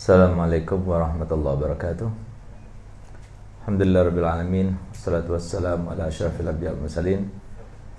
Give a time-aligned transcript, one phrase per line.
[0.00, 2.08] السلام عليكم ورحمة الله وبركاته.
[3.60, 7.28] الحمد لله رب العالمين والصلاة والسلام على أشرف الأنبياء والمرسلين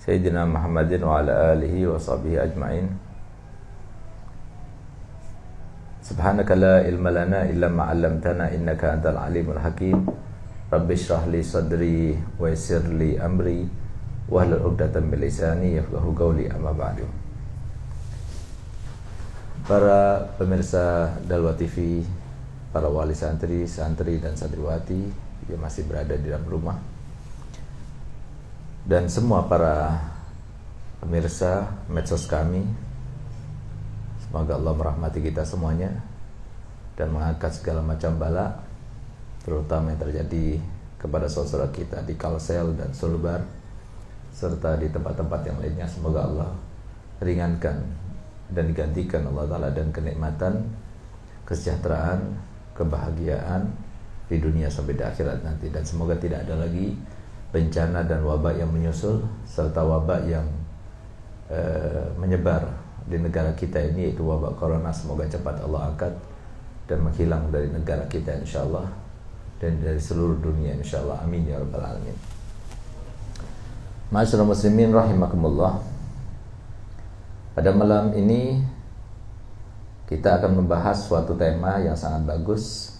[0.01, 2.89] سيدنا محمد وعلى آله وصحبه أجمعين.
[6.01, 9.99] سبحانك لا علم لنا إلا ما علمتنا إنك أنت العليم الحكيم.
[10.73, 13.69] رب اشرح لي صدري ويسر لي أمري
[14.25, 17.05] واهل عقدة من لساني يفقه قولي أما بعد.
[19.71, 22.03] Para pemirsa Dalwa TV,
[22.75, 24.99] para wali santri, santri dan santriwati
[25.47, 26.75] yang masih berada di dalam rumah
[28.83, 29.95] dan semua para
[30.99, 32.65] pemirsa medsos kami
[34.25, 36.03] semoga Allah merahmati kita semuanya
[36.99, 38.67] dan mengangkat segala macam bala
[39.45, 40.59] terutama yang terjadi
[40.99, 43.39] kepada saudara kita di Kalsel dan Sulbar
[44.35, 45.87] serta di tempat-tempat yang lainnya.
[45.89, 46.51] Semoga Allah
[47.23, 48.00] ringankan
[48.51, 50.67] dan digantikan Allah Ta'ala dan kenikmatan
[51.47, 52.19] kesejahteraan
[52.75, 53.67] kebahagiaan
[54.31, 55.67] di dunia sampai di akhirat nanti.
[55.67, 56.95] Dan semoga tidak ada lagi
[57.51, 60.47] bencana dan wabak yang menyusul serta wabak yang
[61.51, 61.59] e,
[62.15, 62.63] menyebar
[63.03, 64.91] di negara kita ini yaitu wabak corona.
[64.95, 66.13] Semoga cepat Allah angkat
[66.87, 68.87] dan menghilang dari negara kita insya Allah
[69.59, 72.15] dan dari seluruh dunia insya Allah amin ya rabbal alamin.
[74.11, 75.90] Masyarakat muslimin rahimakumullah
[77.51, 78.63] pada malam ini
[80.07, 82.95] kita akan membahas suatu tema yang sangat bagus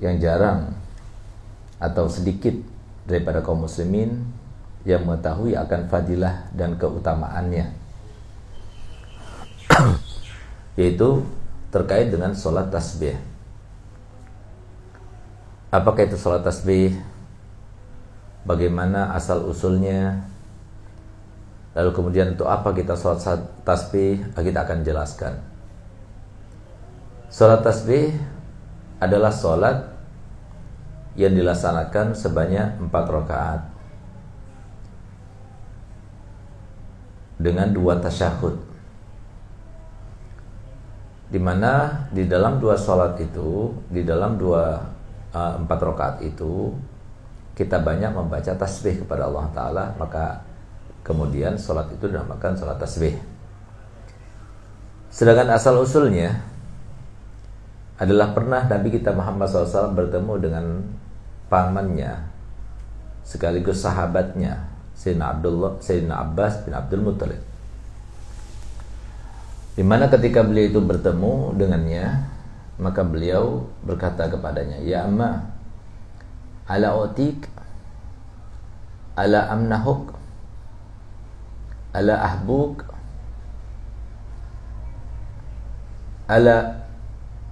[0.00, 0.72] yang jarang
[1.78, 2.54] atau sedikit
[3.08, 4.24] daripada kaum muslimin
[4.86, 7.66] yang mengetahui akan fadilah dan keutamaannya.
[10.78, 11.26] Yaitu
[11.68, 13.18] terkait dengan sholat tasbih.
[15.68, 16.96] Apakah itu sholat tasbih?
[18.48, 20.24] Bagaimana asal usulnya
[21.78, 23.22] Lalu kemudian untuk apa kita sholat
[23.62, 24.18] tasbih?
[24.34, 25.38] Ah, kita akan jelaskan.
[27.30, 28.18] Sholat tasbih
[28.98, 29.86] adalah sholat
[31.14, 33.60] yang dilaksanakan sebanyak empat rakaat
[37.38, 38.58] dengan dua tasyahud.
[41.30, 44.82] Di mana di dalam dua sholat itu, di dalam dua
[45.30, 46.74] uh, empat rakaat itu,
[47.54, 50.47] kita banyak membaca tasbih kepada Allah Taala, maka
[51.08, 53.16] Kemudian sholat itu dinamakan sholat tasbih.
[55.08, 56.36] Sedangkan asal usulnya
[57.96, 60.64] adalah pernah Nabi kita Muhammad SAW bertemu dengan
[61.48, 62.28] pamannya
[63.24, 67.40] sekaligus sahabatnya Sayyidina Abdullah Sayyidina Abbas bin Abdul Muttalib.
[69.78, 72.06] Di mana ketika beliau itu bertemu dengannya,
[72.82, 75.54] maka beliau berkata kepadanya, "Ya amma,
[76.66, 77.46] ala otik,
[79.14, 80.17] ala amnahuk,
[81.92, 82.84] ala ahbuk.
[86.28, 86.84] Ala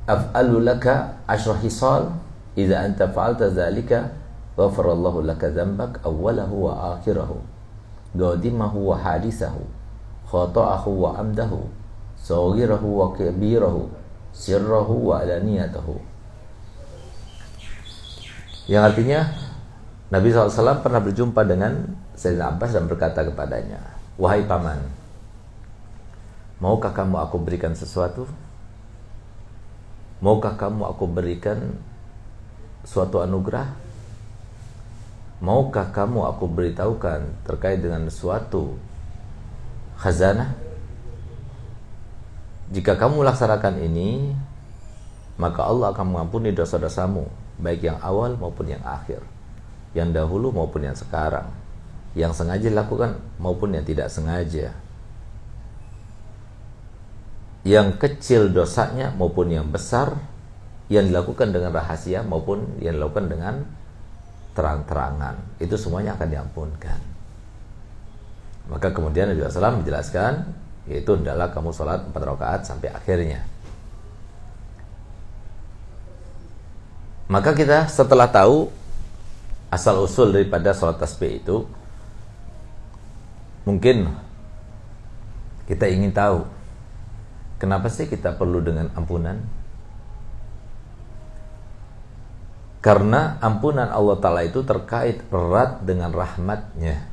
[0.05, 2.13] af'alu laka ashra hisal.
[2.57, 4.13] Idza anta fa'alta dhalika
[4.57, 7.41] ghafara Allahu laka dhanbak awwalahu wa akhirahu.
[8.17, 9.65] Qadimahu wa hadisahu.
[10.29, 11.69] Khata'ahu wa amdahu.
[12.21, 13.89] Saghirahu wa kabirahu.
[14.37, 15.97] Sirrahu wa alaniyatahu.
[18.69, 19.21] Yang artinya
[20.11, 24.81] Nabi SAW pernah berjumpa dengan Sayyidina Abbas dan berkata kepadanya Wahai paman,
[26.57, 28.25] maukah kamu aku berikan sesuatu?
[30.25, 31.77] Maukah kamu aku berikan
[32.81, 33.77] suatu anugerah?
[35.45, 38.81] Maukah kamu aku beritahukan terkait dengan suatu
[40.01, 40.57] khazanah?
[42.73, 44.33] Jika kamu laksanakan ini,
[45.37, 47.29] maka Allah akan mengampuni dosa-dosamu,
[47.61, 49.21] baik yang awal maupun yang akhir,
[49.93, 51.66] yang dahulu maupun yang sekarang
[52.17, 54.73] yang sengaja dilakukan maupun yang tidak sengaja.
[57.61, 60.17] Yang kecil dosanya maupun yang besar
[60.89, 63.55] yang dilakukan dengan rahasia maupun yang dilakukan dengan
[64.57, 65.61] terang-terangan.
[65.61, 66.99] Itu semuanya akan diampunkan.
[68.73, 70.57] Maka kemudian Nabi SAW menjelaskan
[70.89, 73.45] yaitu adalah kamu sholat 4 rakaat sampai akhirnya.
[77.27, 78.71] Maka kita setelah tahu
[79.69, 81.67] asal usul daripada sholat tasbih itu
[83.67, 84.07] Mungkin
[85.67, 86.47] kita ingin tahu
[87.59, 89.43] kenapa sih kita perlu dengan ampunan?
[92.79, 97.11] Karena ampunan Allah Ta'ala itu terkait erat dengan rahmatnya.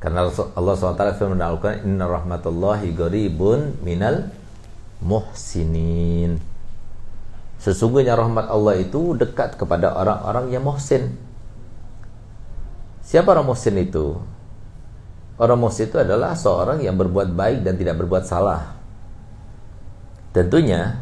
[0.00, 4.32] Karena Allah SWT firman Al-Quran Inna rahmatullahi gharibun minal
[5.04, 6.40] muhsinin
[7.60, 11.20] Sesungguhnya rahmat Allah itu dekat kepada orang-orang yang muhsin
[13.10, 14.22] Siapa orang muhsin itu?
[15.34, 18.78] Orang muhsin itu adalah seorang yang berbuat baik dan tidak berbuat salah.
[20.30, 20.94] tentunya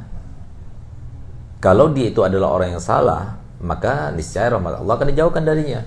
[1.60, 5.84] kalau dia itu adalah orang yang salah, maka niscaya rahmat Allah akan dijauhkan darinya.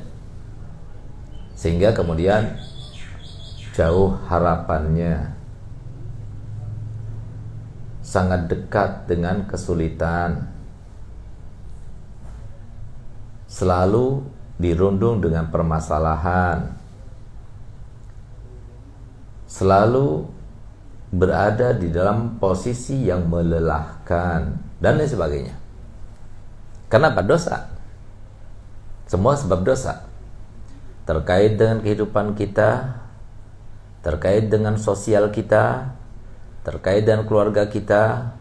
[1.57, 2.53] Sehingga kemudian
[3.73, 5.33] jauh harapannya
[8.05, 10.53] sangat dekat dengan kesulitan
[13.49, 14.21] selalu
[14.61, 16.77] dirundung dengan permasalahan
[19.49, 20.29] selalu
[21.11, 25.55] berada di dalam posisi yang melelahkan dan lain sebagainya.
[26.87, 27.67] Kenapa dosa?
[29.11, 30.07] Semua sebab dosa.
[31.03, 32.95] Terkait dengan kehidupan kita,
[33.99, 35.91] terkait dengan sosial kita,
[36.63, 38.31] terkait dengan keluarga kita,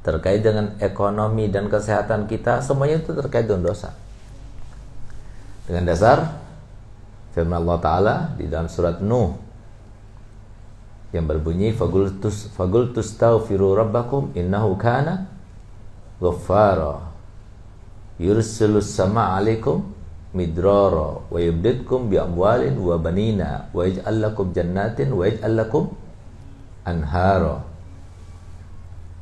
[0.00, 3.92] terkait dengan ekonomi dan kesehatan kita, semuanya itu terkait dengan dosa.
[5.66, 6.38] Dengan dasar
[7.34, 9.34] firman Allah Ta'ala di dalam surat Nuh
[11.10, 15.26] yang berbunyi fagultus fagultus taghfiru rabbakum innahu kana
[16.22, 17.12] ghaffara.
[18.16, 19.84] Yursilus sama alaikum
[20.32, 25.84] midrara wa yubditkum bi amwalin wa banina wa yaj'al jannatin wa yaj'al lakum
[26.86, 27.64] anhara.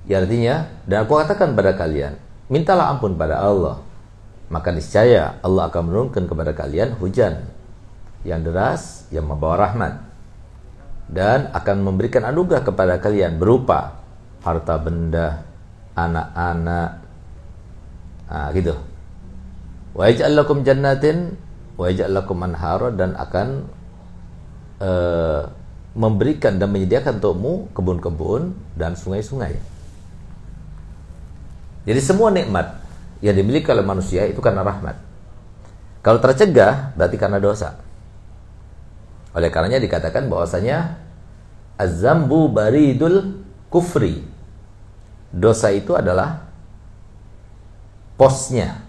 [0.04, 2.20] Ya artinya dan aku katakan pada kalian
[2.52, 3.80] mintalah ampun pada Allah
[4.54, 7.42] maka niscaya Allah akan menurunkan kepada kalian hujan
[8.22, 9.98] yang deras yang membawa rahmat
[11.10, 13.98] dan akan memberikan anugerah kepada kalian berupa
[14.46, 15.42] harta benda,
[15.98, 16.90] anak-anak,
[18.30, 18.78] nah, gitu.
[19.96, 21.34] Wa lakum jannatin
[21.74, 23.48] wa lakum anhara dan akan
[24.78, 25.50] uh,
[25.98, 29.58] memberikan dan menyediakan untukmu kebun-kebun dan sungai-sungai.
[31.84, 32.83] Jadi semua nikmat
[33.24, 35.00] yang dimiliki oleh manusia itu karena rahmat.
[36.04, 37.80] Kalau tercegah berarti karena dosa.
[39.32, 41.00] Oleh karenanya dikatakan bahwasanya
[41.80, 43.40] azambu baridul
[43.72, 44.20] kufri.
[45.32, 46.44] Dosa itu adalah
[48.20, 48.84] posnya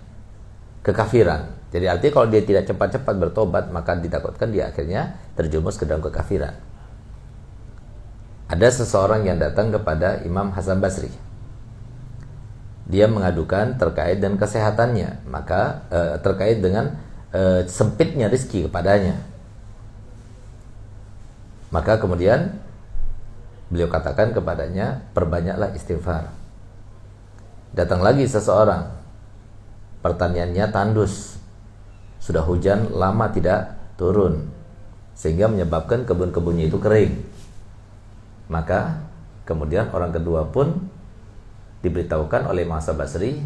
[0.84, 1.56] kekafiran.
[1.72, 6.60] Jadi artinya kalau dia tidak cepat-cepat bertobat maka ditakutkan dia akhirnya terjumus ke dalam kekafiran.
[8.52, 11.25] Ada seseorang yang datang kepada Imam Hasan Basri.
[12.86, 16.94] Dia mengadukan terkait dengan kesehatannya, maka eh, terkait dengan
[17.34, 19.18] eh, sempitnya rizki kepadanya.
[21.74, 22.62] Maka kemudian
[23.74, 26.30] beliau katakan kepadanya, perbanyaklah istighfar.
[27.74, 28.88] Datang lagi seseorang,
[30.06, 31.42] pertaniannya tandus,
[32.22, 34.48] sudah hujan lama tidak turun,
[35.18, 37.20] sehingga menyebabkan kebun-kebunnya itu kering.
[38.48, 39.02] Maka
[39.44, 40.88] kemudian orang kedua pun
[41.86, 43.46] diberitahukan oleh Masa Basri,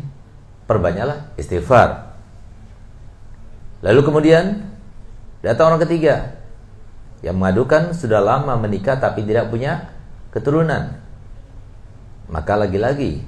[0.64, 2.16] perbanyaklah istighfar.
[3.84, 4.64] Lalu kemudian
[5.44, 6.40] datang orang ketiga,
[7.20, 9.92] yang mengadukan sudah lama menikah tapi tidak punya
[10.32, 10.96] keturunan.
[12.32, 13.26] Maka lagi-lagi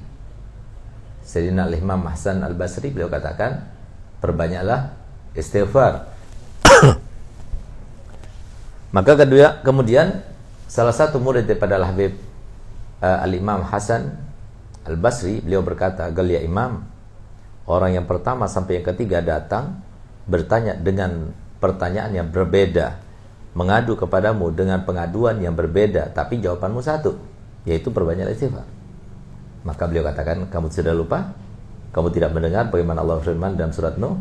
[1.25, 3.67] Sayyidina Imam Hasan Al-Basri beliau katakan
[4.23, 4.95] perbanyaklah
[5.35, 6.07] istighfar.
[8.95, 10.23] Maka kedua kemudian
[10.67, 12.15] salah satu murid daripada Al-Habib
[13.03, 14.30] uh, Al-Imam Hasan
[14.85, 16.81] Al-Basri beliau berkata, "Galia Imam,
[17.69, 19.81] orang yang pertama sampai yang ketiga datang
[20.25, 23.11] bertanya dengan pertanyaan yang berbeda."
[23.51, 27.19] mengadu kepadamu dengan pengaduan yang berbeda tapi jawabanmu satu
[27.67, 28.65] yaitu perbanyak istighfar.
[29.61, 31.35] Maka beliau katakan kamu sudah lupa?
[31.91, 34.17] Kamu tidak mendengar bagaimana Allah firman dalam surat Nuh?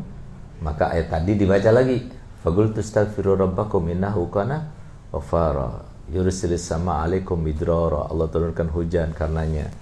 [0.60, 2.04] Maka ayat tadi dibaca lagi
[2.44, 4.68] fagul tastaghfiru rabbakum innahu kana
[5.08, 8.10] ghafara yursilis sama alaikum midrara.
[8.10, 9.72] Allah turunkan hujan karenanya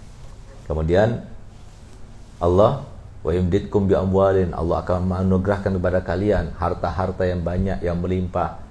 [0.68, 1.24] kemudian
[2.38, 2.86] Allah
[3.24, 8.62] wa yumditkum bi amwalin Allah akan menganugerahkan kepada kalian harta-harta yang banyak yang melimpah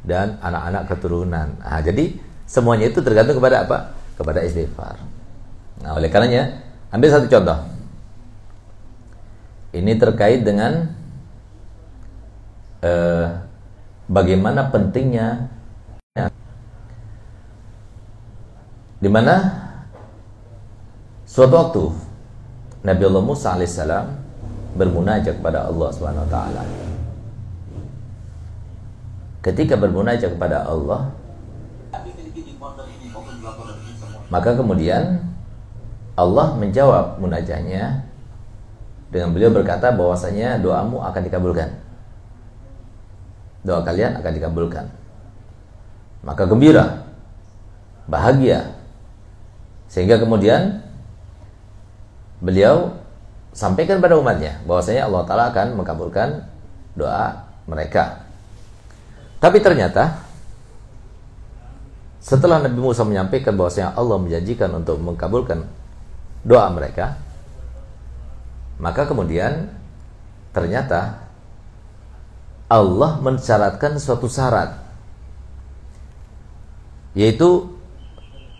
[0.00, 1.60] dan anak-anak keturunan.
[1.60, 2.16] Nah, jadi
[2.48, 3.78] semuanya itu tergantung kepada apa?
[4.16, 4.96] Kepada istighfar.
[5.84, 7.58] Nah, oleh karenanya, ambil satu contoh.
[9.70, 10.90] Ini terkait dengan
[12.80, 13.26] eh,
[14.10, 15.46] bagaimana pentingnya
[16.16, 16.26] ya,
[18.98, 19.69] di mana
[21.30, 21.84] suatu waktu
[22.82, 24.06] Nabi Allah Musa alaihissalam
[24.74, 26.62] bermunajat kepada Allah Subhanahu wa taala.
[29.40, 31.14] Ketika bermunajat kepada Allah
[34.30, 35.22] maka kemudian
[36.18, 38.06] Allah menjawab munajahnya
[39.10, 41.70] dengan beliau berkata bahwasanya doamu akan dikabulkan.
[43.66, 44.86] Doa kalian akan dikabulkan.
[46.22, 47.06] Maka gembira
[48.06, 48.76] bahagia.
[49.90, 50.79] Sehingga kemudian
[52.40, 52.96] beliau
[53.52, 56.48] sampaikan pada umatnya bahwasanya Allah taala akan mengabulkan
[56.96, 58.24] doa mereka.
[59.40, 60.20] Tapi ternyata
[62.20, 65.64] setelah Nabi Musa menyampaikan bahwasanya Allah menjanjikan untuk mengkabulkan
[66.44, 67.16] doa mereka,
[68.76, 69.72] maka kemudian
[70.52, 71.24] ternyata
[72.70, 74.78] Allah mensyaratkan suatu syarat
[77.18, 77.66] yaitu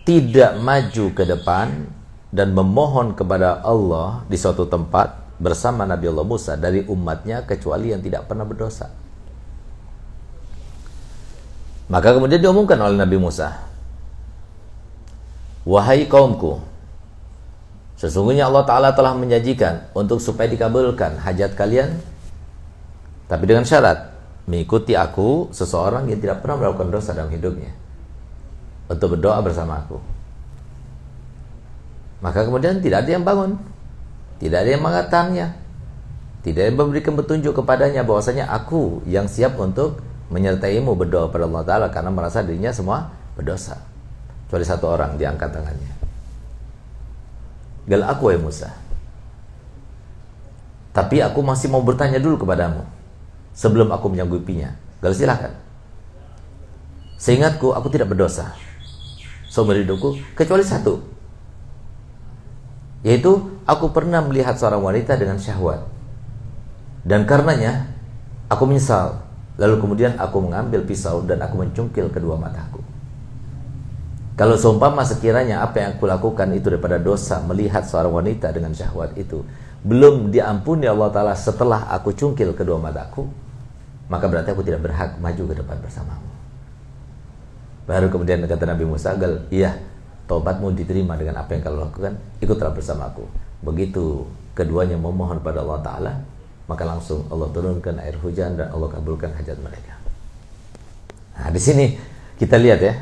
[0.03, 1.87] tidak maju ke depan
[2.31, 7.99] dan memohon kepada Allah di suatu tempat bersama Nabi Allah Musa dari umatnya kecuali yang
[7.99, 8.87] tidak pernah berdosa.
[11.91, 13.67] Maka kemudian diumumkan oleh Nabi Musa,
[15.67, 16.63] Wahai kaumku,
[17.99, 21.99] sesungguhnya Allah Ta'ala telah menjanjikan untuk supaya dikabulkan hajat kalian,
[23.27, 24.09] tapi dengan syarat,
[24.47, 27.75] mengikuti aku seseorang yang tidak pernah melakukan dosa dalam hidupnya
[28.89, 30.20] untuk berdoa bersama aku.
[32.21, 33.57] Maka kemudian tidak ada yang bangun,
[34.37, 35.47] tidak ada yang mengatakannya,
[36.45, 41.63] tidak ada yang memberikan petunjuk kepadanya bahwasanya aku yang siap untuk menyertaimu berdoa pada Allah
[41.65, 43.81] Ta'ala karena merasa dirinya semua berdosa.
[44.45, 45.91] Kecuali satu orang diangkat tangannya.
[47.89, 48.69] Gal aku ya Musa.
[50.91, 52.83] Tapi aku masih mau bertanya dulu kepadamu
[53.55, 54.75] sebelum aku menyanggupinya.
[55.01, 55.55] Gal silakan.
[57.17, 58.53] Seingatku aku tidak berdosa
[59.51, 61.03] seumur hidupku kecuali satu
[63.01, 65.85] yaitu aku pernah melihat seorang wanita dengan syahwat.
[67.01, 67.89] Dan karenanya
[68.45, 69.25] aku menyesal.
[69.57, 72.81] Lalu kemudian aku mengambil pisau dan aku mencungkil kedua mataku.
[74.37, 79.13] Kalau seumpama sekiranya apa yang aku lakukan itu daripada dosa melihat seorang wanita dengan syahwat
[79.13, 79.45] itu
[79.81, 83.25] belum diampuni Allah Ta'ala setelah aku cungkil kedua mataku
[84.11, 86.29] maka berarti aku tidak berhak maju ke depan bersamamu.
[87.87, 89.15] Baru kemudian kata Nabi Musa,
[89.47, 89.79] iya,
[90.31, 93.27] tobatmu diterima dengan apa yang kau lakukan, ikutlah bersamaku.
[93.59, 94.23] Begitu
[94.55, 96.13] keduanya memohon pada Allah Ta'ala,
[96.71, 99.99] maka langsung Allah turunkan air hujan dan Allah kabulkan hajat mereka.
[101.35, 101.99] Nah, di sini
[102.39, 102.95] kita lihat ya,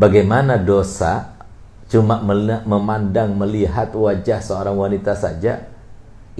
[0.00, 1.36] bagaimana dosa
[1.92, 2.24] cuma
[2.64, 5.68] memandang melihat wajah seorang wanita saja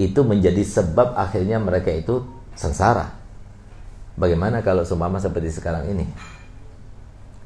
[0.01, 2.25] itu menjadi sebab akhirnya mereka itu
[2.57, 3.13] sengsara.
[4.17, 6.09] Bagaimana kalau seumpama seperti sekarang ini?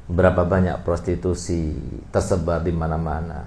[0.06, 1.74] Berapa banyak prostitusi
[2.14, 3.42] tersebar di mana-mana.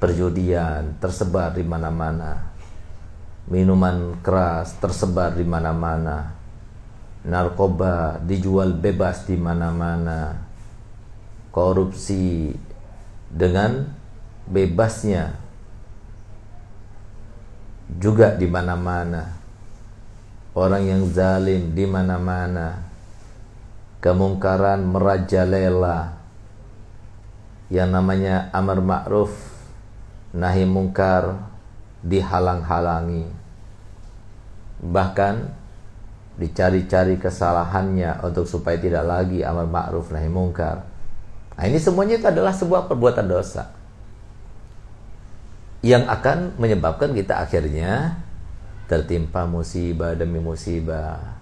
[0.00, 2.56] Perjudian tersebar di mana-mana.
[3.52, 6.32] Minuman keras tersebar di mana-mana.
[7.28, 10.40] Narkoba dijual bebas di mana-mana.
[11.52, 12.56] Korupsi
[13.28, 13.92] dengan
[14.48, 15.36] bebasnya
[18.00, 19.36] juga di mana-mana.
[20.56, 22.87] Orang yang zalim di mana-mana
[23.98, 26.18] kemungkaran merajalela.
[27.68, 29.32] Yang namanya amar ma'ruf
[30.32, 31.36] nahi mungkar
[32.00, 33.28] dihalang-halangi.
[34.78, 35.34] Bahkan
[36.38, 40.86] dicari-cari kesalahannya untuk supaya tidak lagi amar ma'ruf nahi mungkar.
[41.58, 43.74] Nah ini semuanya itu adalah sebuah perbuatan dosa.
[45.84, 48.22] Yang akan menyebabkan kita akhirnya
[48.88, 51.37] tertimpa musibah demi musibah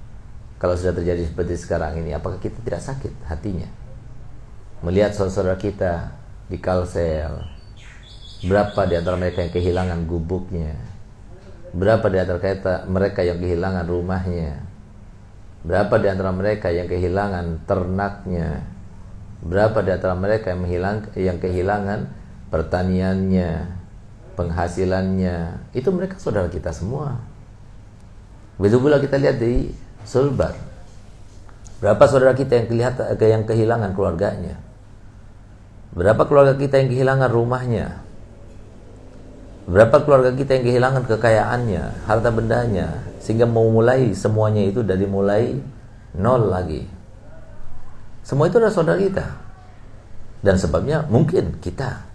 [0.56, 3.68] kalau sudah terjadi seperti sekarang ini, apakah kita tidak sakit hatinya?
[4.80, 6.16] Melihat saudara kita
[6.48, 7.44] di kalsel,
[8.44, 10.72] berapa di antara mereka yang kehilangan gubuknya?
[11.76, 12.40] Berapa di antara
[12.88, 14.64] mereka yang kehilangan rumahnya?
[15.60, 18.64] Berapa di antara mereka yang kehilangan ternaknya?
[19.44, 22.08] Berapa di antara mereka yang, menghilang, yang kehilangan
[22.48, 23.76] pertaniannya,
[24.40, 25.36] penghasilannya?
[25.76, 27.20] Itu mereka saudara kita semua.
[28.56, 30.54] Begitu pula kita lihat di Sulbar.
[31.82, 34.56] Berapa saudara kita yang kelihatan yang kehilangan keluarganya?
[35.92, 38.06] Berapa keluarga kita yang kehilangan rumahnya?
[39.66, 45.58] Berapa keluarga kita yang kehilangan kekayaannya, harta bendanya, sehingga mau mulai semuanya itu dari mulai
[46.14, 46.86] nol lagi.
[48.22, 49.26] Semua itu adalah saudara kita.
[50.38, 52.06] Dan sebabnya mungkin kita,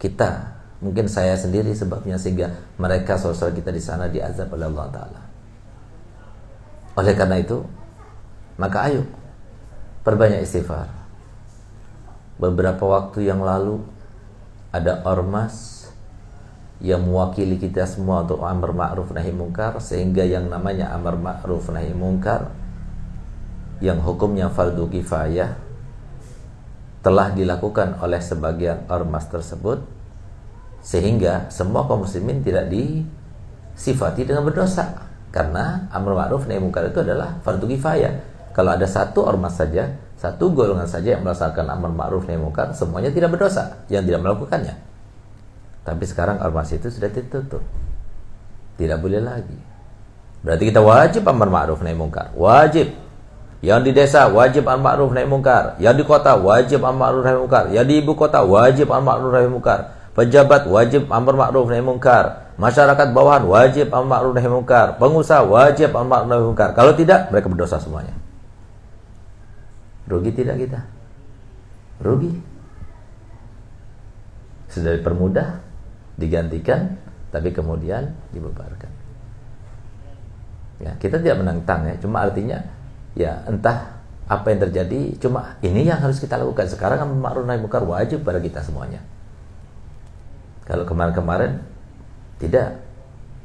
[0.00, 5.23] kita, mungkin saya sendiri sebabnya sehingga mereka saudara kita di sana diazab oleh Allah Taala.
[6.94, 7.66] Oleh karena itu,
[8.54, 9.02] maka ayo
[10.06, 10.86] perbanyak istighfar.
[12.38, 13.82] Beberapa waktu yang lalu
[14.74, 15.86] ada ormas
[16.82, 21.94] yang mewakili kita semua untuk amar ma'ruf nahi mungkar sehingga yang namanya amar ma'ruf nahi
[21.94, 22.50] mungkar
[23.78, 25.54] yang hukumnya fardu kifayah
[27.06, 29.86] telah dilakukan oleh sebagian ormas tersebut
[30.82, 35.03] sehingga semua kaum muslimin tidak disifati dengan berdosa
[35.34, 38.22] karena amar ma'ruf nahi munkar itu adalah fardu kifayah.
[38.54, 43.10] Kalau ada satu ormas saja, satu golongan saja yang melaksanakan amar ma'ruf nahi munkar, semuanya
[43.10, 44.78] tidak berdosa yang tidak melakukannya.
[45.82, 47.66] Tapi sekarang ormas itu sudah ditutup.
[48.78, 49.58] Tidak boleh lagi.
[50.46, 52.30] Berarti kita wajib amar ma'ruf nahi munkar.
[52.38, 52.94] Wajib.
[53.58, 55.74] Yang di desa wajib amar ma'ruf nahi munkar.
[55.82, 57.64] Yang di kota wajib amar ma'ruf nahi munkar.
[57.74, 59.80] Yang di ibu kota wajib amar ma'ruf nahi munkar.
[60.14, 65.90] Pejabat wajib amar ma'ruf nahi mungkar, masyarakat bawahan wajib amar ma'ruf nahi mungkar, pengusaha wajib
[65.90, 66.70] amar ma'ruf nahi mungkar.
[66.72, 68.14] Kalau tidak, mereka berdosa semuanya.
[70.06, 70.80] Rugi tidak kita?
[71.98, 72.30] Rugi.
[74.70, 75.58] Sudah dipermudah,
[76.14, 76.94] digantikan,
[77.34, 78.90] tapi kemudian dibubarkan.
[80.82, 82.58] Ya, kita tidak menentang ya, cuma artinya
[83.14, 86.70] ya entah apa yang terjadi, cuma ini yang harus kita lakukan.
[86.70, 89.02] Sekarang ma'ruf nahi mungkar wajib pada kita semuanya.
[90.64, 91.60] Kalau kemarin-kemarin
[92.40, 92.80] tidak,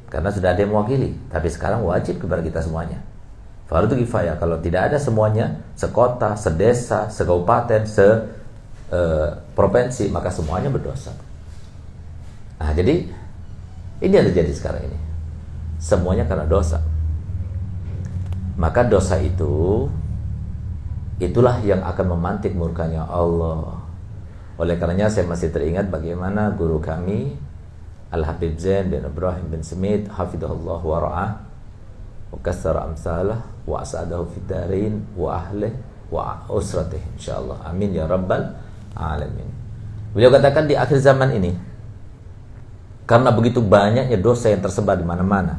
[0.08, 1.14] karena sudah ada yang mewakili.
[1.28, 2.98] Tapi sekarang wajib kepada kita semuanya.
[3.70, 4.34] Fardu kifayah.
[4.40, 8.06] Kalau tidak ada semuanya, sekota, sedesa, sekabupaten, se
[8.90, 9.00] e,
[9.54, 11.14] provinsi, maka semuanya berdosa.
[12.58, 13.06] Nah, jadi
[14.02, 14.98] ini yang terjadi sekarang ini.
[15.78, 16.82] Semuanya karena dosa.
[18.58, 19.88] Maka dosa itu
[21.20, 23.79] itulah yang akan memantik murkanya Allah
[24.60, 27.32] oleh karenanya saya masih teringat bagaimana guru kami
[28.12, 31.30] Al-Habib Zain bin Ibrahim bin Smith hafidhahullah wa ra'ah
[32.28, 35.72] wa kassara amsalah wa as'adahu fid darin wa ahlih
[36.12, 37.64] wa usratih insyaallah.
[37.64, 38.52] Amin ya rabbal
[38.98, 39.48] alamin.
[40.12, 41.54] Beliau katakan di akhir zaman ini
[43.10, 45.58] karena begitu banyaknya dosa yang tersebar di mana-mana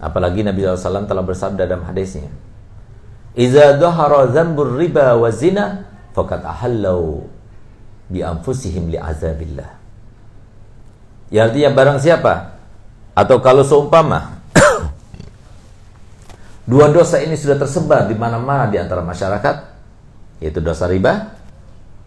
[0.00, 2.32] apalagi Nabi SAW telah bersabda dalam hadisnya
[3.36, 7.28] Iza dhahara dzambur riba wa zina faqad ahallau
[8.10, 9.70] bi anfusihim li azabillah.
[11.30, 12.58] Ya artinya barang siapa
[13.14, 14.42] atau kalau seumpama
[16.70, 19.56] dua dosa ini sudah tersebar di mana-mana di antara masyarakat
[20.42, 21.38] yaitu dosa riba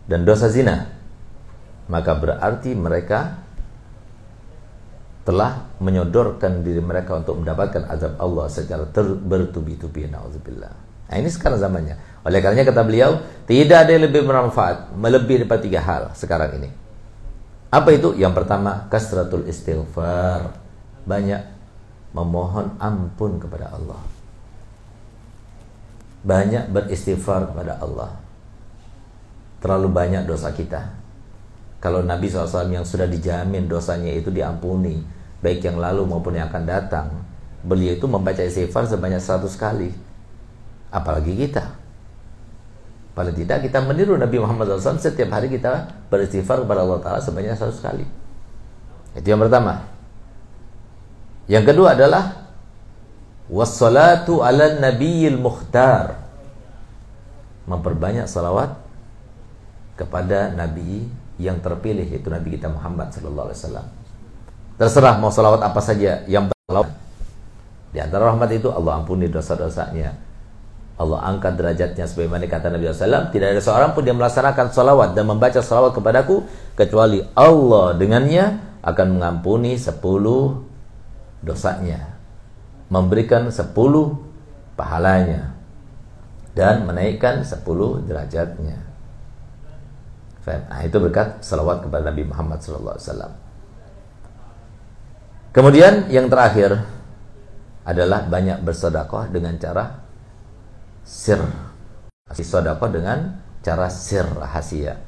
[0.03, 0.91] dan dosa zina
[1.87, 3.43] maka berarti mereka
[5.23, 8.83] telah menyodorkan diri mereka untuk mendapatkan azab Allah secara
[9.23, 10.11] bertubi-tubi.
[10.11, 11.95] Nah, ini sekarang zamannya.
[12.23, 16.69] Oleh karenanya kata beliau, tidak ada yang lebih bermanfaat melebihi daripada tiga hal sekarang ini.
[17.67, 18.15] Apa itu?
[18.15, 20.55] Yang pertama, kasratul istighfar.
[21.03, 21.41] Banyak
[22.15, 23.99] memohon ampun kepada Allah.
[26.23, 28.15] Banyak beristighfar kepada Allah.
[29.59, 30.95] Terlalu banyak dosa kita.
[31.83, 35.03] Kalau Nabi SAW yang sudah dijamin dosanya itu diampuni,
[35.43, 37.11] baik yang lalu maupun yang akan datang,
[37.59, 39.91] beliau itu membaca istighfar sebanyak 100 kali.
[40.87, 41.82] Apalagi kita.
[43.13, 47.53] Paling tidak kita meniru Nabi Muhammad SAW setiap hari kita beristighfar kepada Allah Ta'ala sebanyak
[47.53, 48.05] satu kali.
[49.13, 49.85] Itu yang pertama.
[51.45, 52.49] Yang kedua adalah
[53.53, 56.25] wassalatu ala nabiyil mukhtar.
[57.69, 58.75] Memperbanyak salawat
[59.93, 61.05] kepada Nabi
[61.37, 63.85] yang terpilih yaitu Nabi kita Muhammad Wasallam.
[64.81, 66.91] Terserah mau salawat apa saja yang bersalawat.
[67.93, 70.17] Di antara rahmat itu Allah ampuni dosa-dosanya,
[70.93, 75.25] Allah angkat derajatnya sebagaimana kata Nabi SAW tidak ada seorang pun yang melaksanakan salawat dan
[75.25, 76.45] membaca salawat kepadaku
[76.77, 80.61] kecuali Allah dengannya akan mengampuni sepuluh
[81.41, 82.13] dosanya
[82.93, 84.21] memberikan sepuluh
[84.77, 85.57] pahalanya
[86.53, 88.77] dan menaikkan sepuluh derajatnya.
[90.45, 93.33] Nah itu berkat salawat kepada Nabi Muhammad SAW
[95.55, 96.85] kemudian yang terakhir
[97.81, 100.02] adalah banyak bersedekah dengan cara
[101.03, 101.39] sir.
[102.27, 104.99] Kasih sodako dengan cara sir rahasia.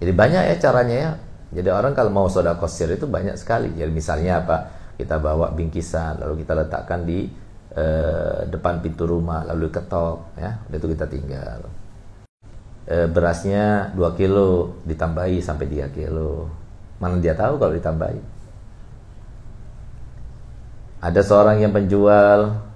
[0.00, 1.10] Jadi banyak ya caranya ya.
[1.50, 3.72] Jadi orang kalau mau sodako sir itu banyak sekali.
[3.74, 4.56] Jadi misalnya apa?
[5.00, 7.24] Kita bawa bingkisan lalu kita letakkan di
[7.72, 10.60] eh, depan pintu rumah lalu ketok ya.
[10.68, 11.64] Itu kita tinggal.
[12.90, 16.48] Eh, berasnya 2 kilo ditambahi sampai 3 kilo.
[17.00, 18.20] Mana dia tahu kalau ditambahi?
[21.00, 22.69] Ada seorang yang penjual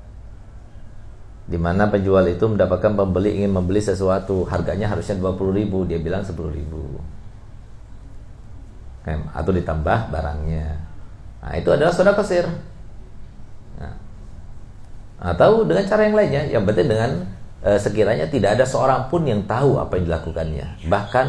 [1.45, 4.49] di mana penjual itu mendapatkan pembeli ingin membeli sesuatu.
[4.49, 7.01] Harganya harusnya 20 ribu dia bilang 10 ribu.
[9.37, 10.81] Atau ditambah barangnya.
[11.45, 12.49] Nah itu adalah saudara kesir
[13.77, 13.93] nah,
[15.21, 16.43] atau dengan cara yang lainnya.
[16.49, 17.11] Yang penting dengan
[17.61, 20.89] e, sekiranya tidak ada seorang pun yang tahu apa yang dilakukannya.
[20.89, 21.27] Bahkan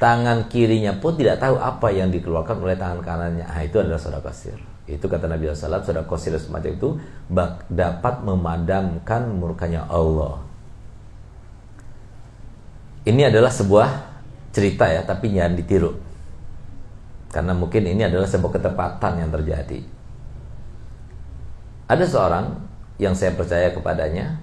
[0.00, 4.24] tangan kirinya pun tidak tahu apa yang dikeluarkan oleh tangan kanannya nah, itu adalah saudara
[4.32, 4.56] kesir
[4.90, 6.88] itu kata Nabi SAW, sudah kosir semacam itu
[7.70, 10.42] dapat memadamkan murkanya Allah.
[13.06, 13.88] Ini adalah sebuah
[14.50, 15.94] cerita ya, tapi jangan ditiru.
[17.30, 19.80] Karena mungkin ini adalah sebuah ketepatan yang terjadi.
[21.86, 22.46] Ada seorang
[22.98, 24.42] yang saya percaya kepadanya,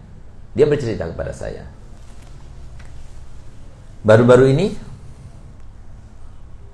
[0.56, 1.68] dia bercerita kepada saya.
[4.08, 4.72] Baru-baru ini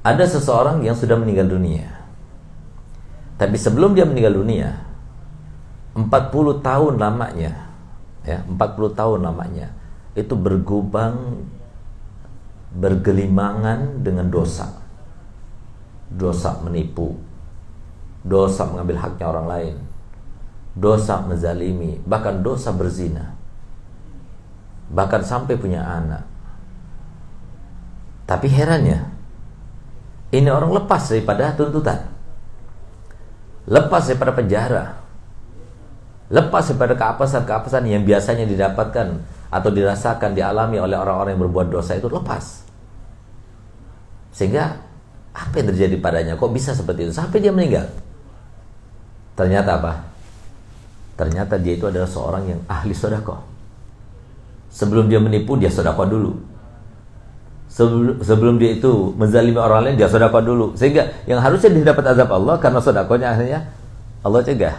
[0.04, 1.88] ada seseorang yang sudah meninggal dunia.
[3.40, 4.78] Tapi sebelum dia meninggal dunia
[5.98, 7.74] 40 tahun lamanya
[8.24, 9.74] ya 40 tahun lamanya
[10.14, 11.44] itu bergubang
[12.74, 14.82] bergelimangan dengan dosa.
[16.14, 17.18] Dosa menipu,
[18.22, 19.76] dosa mengambil haknya orang lain,
[20.78, 23.34] dosa menzalimi, bahkan dosa berzina.
[24.94, 26.26] Bahkan sampai punya anak.
[28.30, 29.13] Tapi herannya,
[30.34, 32.10] ini orang lepas daripada tuntutan.
[33.70, 34.84] Lepas daripada penjara.
[36.34, 39.22] Lepas daripada keapasan-keapasan yang biasanya didapatkan
[39.54, 42.66] atau dirasakan, dialami oleh orang-orang yang berbuat dosa itu lepas.
[44.34, 44.82] Sehingga
[45.38, 46.34] apa yang terjadi padanya?
[46.34, 47.14] Kok bisa seperti itu?
[47.14, 47.94] Sampai dia meninggal.
[49.38, 49.94] Ternyata apa?
[51.14, 53.38] Ternyata dia itu adalah seorang yang ahli sodako.
[54.74, 56.53] Sebelum dia menipu, dia sodako dulu.
[57.74, 60.68] Sebelum, sebelum dia itu menzalimi orang lain, dia sodako dulu.
[60.78, 63.60] Sehingga yang harusnya dia dapat azab Allah karena sodakonya akhirnya
[64.22, 64.76] Allah cegah.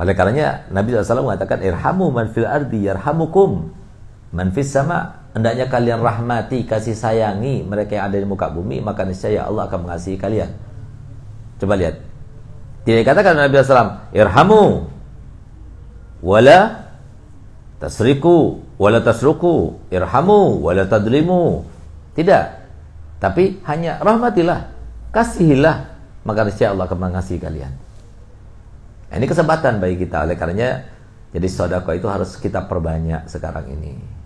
[0.00, 3.68] Oleh karenanya Nabi SAW mengatakan irhamu man fil ardi yarhamukum
[4.30, 9.02] man fis sama hendaknya kalian rahmati kasih sayangi mereka yang ada di muka bumi maka
[9.06, 10.50] niscaya Allah akan mengasihi kalian
[11.58, 11.98] coba lihat
[12.80, 14.88] tidak dikatakan Nabi SAW, irhamu
[16.24, 16.79] wala
[17.80, 21.64] tasriku wala tasruku, irhamu wala tadlimu.
[22.14, 22.44] Tidak.
[23.20, 24.70] Tapi hanya rahmatilah,
[25.12, 25.76] kasihilah,
[26.24, 27.72] maka niscaya Allah akan mengasihi kalian.
[29.10, 30.86] Nah, ini kesempatan bagi kita oleh karenanya
[31.30, 34.20] jadi sodako itu harus kita perbanyak sekarang ini.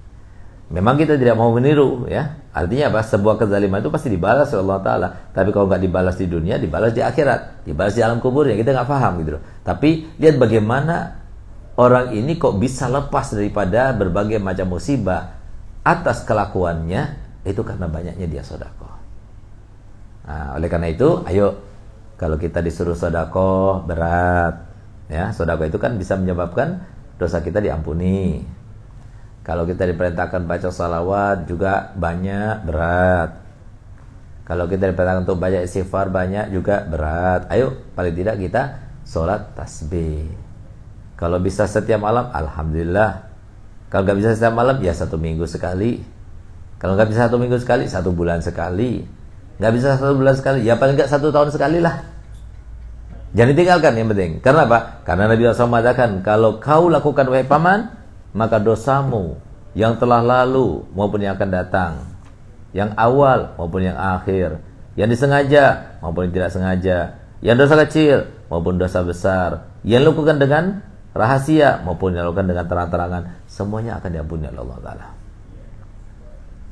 [0.72, 2.40] Memang kita tidak mau meniru ya.
[2.50, 3.04] Artinya apa?
[3.04, 5.08] Sebuah kezaliman itu pasti dibalas oleh Allah Taala.
[5.36, 8.72] Tapi kalau nggak dibalas di dunia, dibalas di akhirat, dibalas di alam kubur ya kita
[8.72, 9.38] nggak paham gitu.
[9.60, 11.23] Tapi lihat bagaimana
[11.74, 15.38] orang ini kok bisa lepas daripada berbagai macam musibah
[15.84, 18.88] atas kelakuannya itu karena banyaknya dia sodako.
[20.24, 21.60] Nah, oleh karena itu, ayo
[22.16, 24.64] kalau kita disuruh sodako berat,
[25.12, 26.80] ya sodako itu kan bisa menyebabkan
[27.20, 28.42] dosa kita diampuni
[29.44, 33.44] kalau kita diperintahkan baca salawat juga banyak berat.
[34.48, 37.44] Kalau kita diperintahkan untuk baca istighfar banyak juga berat.
[37.52, 40.43] Ayo paling tidak kita sholat tasbih.
[41.14, 43.30] Kalau bisa setiap malam, alhamdulillah.
[43.90, 46.02] Kalau nggak bisa setiap malam, ya satu minggu sekali.
[46.82, 49.06] Kalau nggak bisa satu minggu sekali, satu bulan sekali.
[49.62, 52.02] Nggak bisa satu bulan sekali, ya paling nggak satu tahun sekali lah.
[53.34, 54.32] Jangan ditinggalkan yang penting.
[54.42, 55.02] Karena apa?
[55.02, 57.90] Karena Nabi SAW mengatakan, kalau kau lakukan wahai paman,
[58.34, 59.38] maka dosamu
[59.74, 61.92] yang telah lalu maupun yang akan datang,
[62.70, 64.62] yang awal maupun yang akhir,
[64.94, 66.98] yang disengaja maupun yang tidak sengaja,
[67.42, 70.82] yang dosa kecil maupun dosa besar, yang dilakukan dengan
[71.14, 75.06] rahasia maupun dilakukan dengan terang-terangan, semuanya akan diampuni oleh Allah Taala.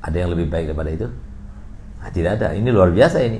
[0.02, 1.06] Ada yang lebih baik daripada itu?
[2.02, 2.48] Nah, tidak ada.
[2.58, 3.38] Ini luar biasa ini.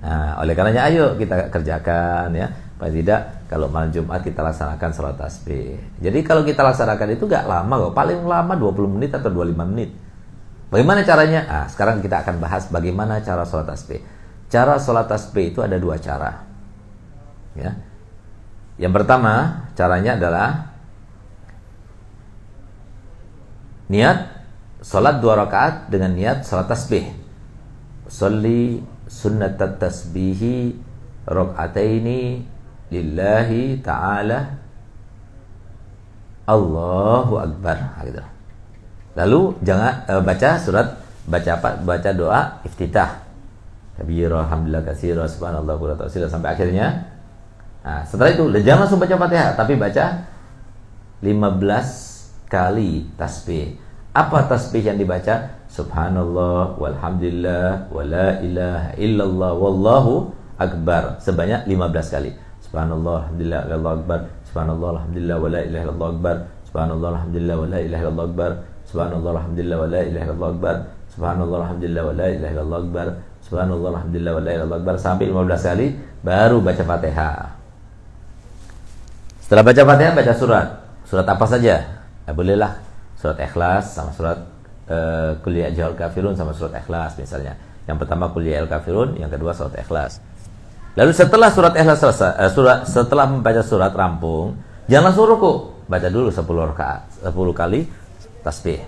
[0.00, 2.48] Nah, oleh karenanya ayo kita kerjakan ya.
[2.80, 5.76] Paling tidak kalau malam Jumat kita laksanakan sholat tasbih.
[6.00, 9.92] Jadi kalau kita laksanakan itu gak lama kok, paling lama 20 menit atau 25 menit.
[10.72, 11.44] Bagaimana caranya?
[11.44, 14.00] Ah, sekarang kita akan bahas bagaimana cara sholat tasbih.
[14.48, 16.48] Cara sholat tasbih itu ada dua cara.
[17.52, 17.76] Ya.
[18.80, 20.72] Yang pertama, caranya adalah
[23.92, 24.18] niat
[24.80, 27.12] sholat dua rakaat dengan niat sholat tasbih.
[28.08, 30.72] Soli sunnat tasbihi
[31.28, 32.40] rakaataini
[32.88, 34.56] lillahi ta'ala
[36.48, 38.24] Allahu Akbar gitu.
[39.14, 41.68] Lalu jangan uh, baca surat baca apa?
[41.84, 43.28] Baca doa iftitah.
[44.00, 47.19] Kabira alhamdulillah katsira subhanallah wa sampai akhirnya.
[47.80, 50.04] Nah, setelah itu jangan langsung baca Fatihah tapi baca
[51.24, 53.80] 15 kali tasbih.
[54.12, 55.60] Apa tasbih yang dibaca?
[55.70, 62.30] Subhanallah walhamdulillah wala ilaha illallah wallahu akbar sebanyak 15 kali.
[62.70, 64.20] Subhanallah, alhamdulillah, Allah akbar.
[64.46, 66.36] Subhanallah, alhamdulillah, wa la ilaha illallah akbar.
[66.70, 68.50] Subhanallah, alhamdulillah, wa la ilaha illallah akbar.
[68.86, 70.76] Subhanallah, alhamdulillah, wa la ilaha illallah akbar.
[71.10, 73.06] Subhanallah, alhamdulillah, wa la ilaha illallah akbar.
[73.42, 75.86] Subhanallah, alhamdulillah, wa la ilaha illallah akbar sampai 15 kali
[76.22, 77.59] baru baca Fatihah.
[79.50, 80.66] Setelah baca Fatihah baca surat.
[81.10, 81.74] Surat apa saja?
[82.22, 82.78] Ya, bolehlah
[83.18, 84.38] surat Ikhlas sama surat
[84.86, 87.58] uh, Kuliah Jahal Kafirun sama surat Ikhlas misalnya.
[87.90, 90.22] Yang pertama Kuliah Al Kafirun, yang kedua surat Ikhlas.
[90.94, 94.54] Lalu setelah surat ikhlas selesai, uh, surat setelah membaca surat rampung,
[94.86, 95.82] jangan langsung ruku.
[95.90, 97.90] Baca dulu 10 rakaat, 10 kali
[98.46, 98.86] tasbih.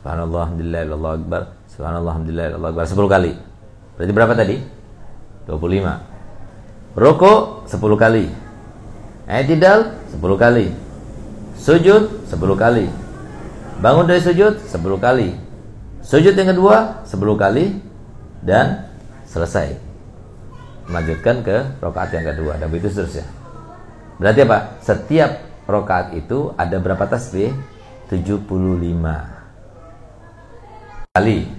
[0.00, 1.42] Subhanallah, alhamdulillah, Allah akbar.
[1.68, 3.32] Subhanallah, alhamdulillah, Allah akbar 10 kali.
[4.00, 4.56] Berarti berapa tadi?
[5.44, 6.96] 25.
[6.96, 7.32] Ruku
[7.68, 8.47] 10 kali.
[9.28, 10.72] I'tidal 10 kali.
[11.60, 12.88] Sujud 10 kali.
[13.84, 15.36] Bangun dari sujud 10 kali.
[16.00, 17.76] Sujud yang kedua 10 kali
[18.40, 18.88] dan
[19.28, 19.76] selesai
[20.88, 23.28] melanjutkan ke rokaat yang kedua dan begitu seterusnya.
[24.16, 24.58] Berarti apa?
[24.80, 25.30] Setiap
[25.68, 27.52] rokaat itu ada berapa tasbih?
[28.08, 28.48] 75
[31.12, 31.52] kali.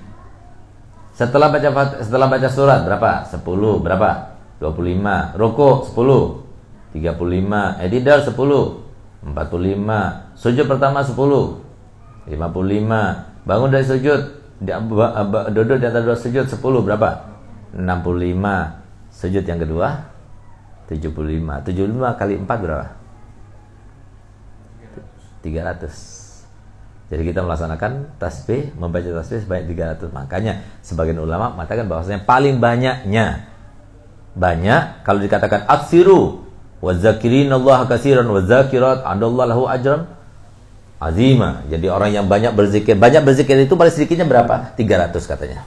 [1.14, 1.70] Setelah baca
[2.02, 3.30] setelah baca surat berapa?
[3.30, 3.46] 10
[3.86, 4.10] berapa?
[4.58, 5.38] 25.
[5.38, 6.49] Rukuk 10.
[6.94, 7.84] 35.
[7.84, 8.34] Etidal 10.
[9.26, 10.38] 45.
[10.40, 11.14] Sujud pertama 10.
[12.30, 13.46] 55.
[13.46, 14.22] Bangun dari sujud.
[15.54, 17.10] Duduk di antara dua sujud 10 berapa?
[17.76, 19.14] 65.
[19.14, 19.88] Sujud yang kedua
[20.90, 21.14] 75.
[21.70, 22.88] 75 kali 4 berapa?
[25.46, 26.30] 300.
[27.10, 30.14] Jadi kita melaksanakan tasbih, membaca tasbih sebanyak 300.
[30.14, 33.50] Makanya sebagian ulama mengatakan bahwasanya paling banyaknya
[34.38, 36.46] banyak kalau dikatakan aksiru
[36.80, 40.08] wa zakirinallaha katsiran wa zakirat lahu ajran
[41.00, 41.64] azima.
[41.72, 44.76] Jadi orang yang banyak berzikir, banyak berzikir itu paling sedikitnya berapa?
[44.76, 45.64] 300 katanya.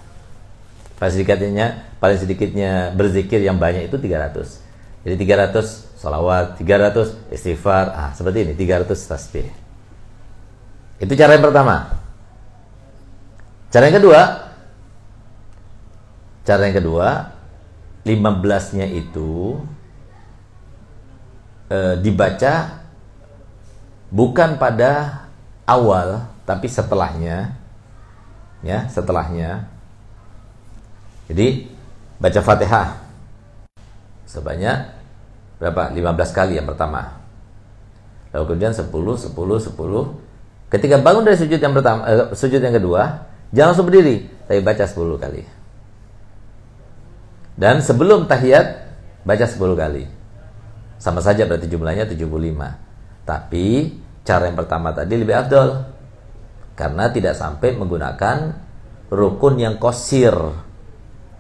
[1.00, 1.66] Paling sedikitnya
[1.98, 4.62] paling sedikitnya berzikir yang banyak itu 300.
[5.02, 9.50] Jadi 300 salawat, 300 istighfar, ah seperti ini 300 tasbih.
[11.02, 11.98] Itu cara yang pertama.
[13.72, 14.20] Cara yang kedua,
[16.46, 17.08] cara yang kedua,
[18.04, 19.58] 15-nya itu
[21.72, 22.84] e, dibaca
[24.12, 25.24] bukan pada
[25.64, 27.56] awal, tapi setelahnya.
[28.60, 29.66] Ya, setelahnya.
[31.32, 31.72] Jadi
[32.20, 33.00] baca Fatihah
[34.28, 34.92] sebanyak
[35.56, 35.90] berapa?
[35.96, 37.18] 15 kali yang pertama.
[38.36, 39.72] Lalu kemudian 10 10 10
[40.72, 44.88] Ketika bangun dari sujud yang pertama, eh, sujud yang kedua, jangan langsung berdiri, tapi baca
[44.88, 45.44] 10 kali.
[47.60, 48.80] Dan sebelum tahiyat,
[49.20, 50.08] baca 10 kali.
[51.02, 53.26] Sama saja berarti jumlahnya 75.
[53.26, 53.66] Tapi
[54.22, 55.82] cara yang pertama tadi lebih afdol.
[56.78, 58.54] Karena tidak sampai menggunakan
[59.10, 60.30] rukun yang kosir.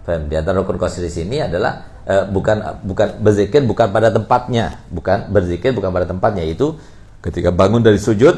[0.02, 5.30] Di antara rukun kosir di sini adalah eh, bukan bukan berzikir bukan pada tempatnya, bukan
[5.30, 6.74] berzikir bukan pada tempatnya itu
[7.22, 8.34] ketika bangun dari sujud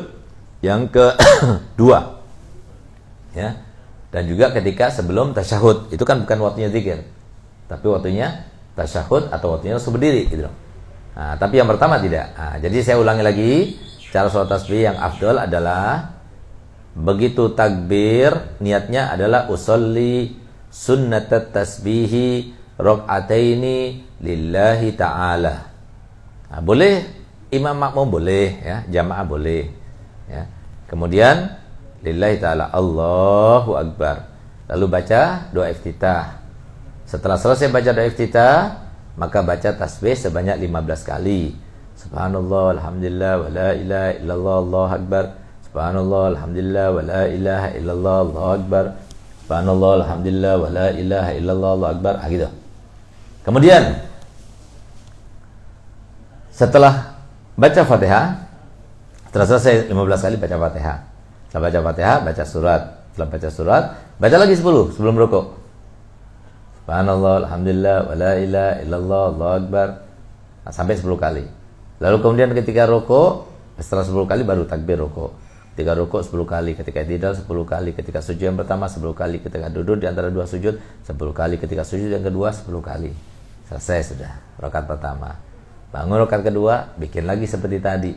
[0.60, 2.20] yang kedua,
[3.40, 3.64] ya.
[4.12, 7.02] Dan juga ketika sebelum tasyahud, itu kan bukan waktunya zikir.
[7.66, 8.44] Tapi waktunya
[8.76, 10.46] tasyahud atau waktunya langsung berdiri gitu
[11.14, 12.34] Nah, tapi yang pertama tidak.
[12.34, 13.52] Nah, jadi saya ulangi lagi,
[14.10, 16.10] cara sholat tasbih yang afdol adalah
[16.94, 20.34] begitu takbir, niatnya adalah usolli
[20.70, 25.56] sunnat tasbihi rok'ataini lillahi ta'ala.
[26.50, 27.02] Nah, boleh
[27.54, 29.70] imam makmum boleh ya, jamaah boleh.
[30.26, 30.50] Ya.
[30.90, 31.54] Kemudian
[32.02, 34.30] lillahi taala Allahu akbar.
[34.66, 36.42] Lalu baca doa iftitah.
[37.06, 38.83] Setelah selesai baca doa iftitah,
[39.14, 41.54] maka baca tasbih sebanyak 15 kali.
[41.94, 45.24] Subhanallah, alhamdulillah, wa la ilaha illallah, Allahu akbar.
[45.70, 48.84] Subhanallah, alhamdulillah, wa la ilaha illallah, Allahu akbar.
[49.46, 52.14] Subhanallah, alhamdulillah, wa la ilaha illallah, Allahu akbar.
[52.18, 52.48] Ah, gitu.
[53.46, 53.82] Kemudian
[56.50, 57.18] setelah
[57.54, 58.26] baca Fatihah,
[59.30, 60.98] setelah selesai 15 kali baca Fatihah.
[61.50, 62.82] Setelah baca Fatihah, baca surat.
[63.14, 63.82] Setelah baca surat,
[64.18, 65.63] baca lagi 10 sebelum rukuk.
[66.84, 69.88] Subhanallah, alhamdulillah, wa la ilaha illallah, Allahu akbar.
[70.68, 71.44] Nah, sampai 10 kali.
[71.96, 73.48] Lalu kemudian ketika rukuk,
[73.80, 75.32] setelah 10 kali baru takbir rukuk.
[75.72, 79.72] Ketika rukuk 10 kali, ketika tidak 10 kali, ketika sujud yang pertama 10 kali, ketika
[79.72, 83.16] duduk di antara dua sujud 10 kali, ketika sujud yang kedua 10 kali.
[83.64, 85.40] Selesai sudah rakaat pertama.
[85.88, 88.12] Bangun rakaat kedua, bikin lagi seperti tadi.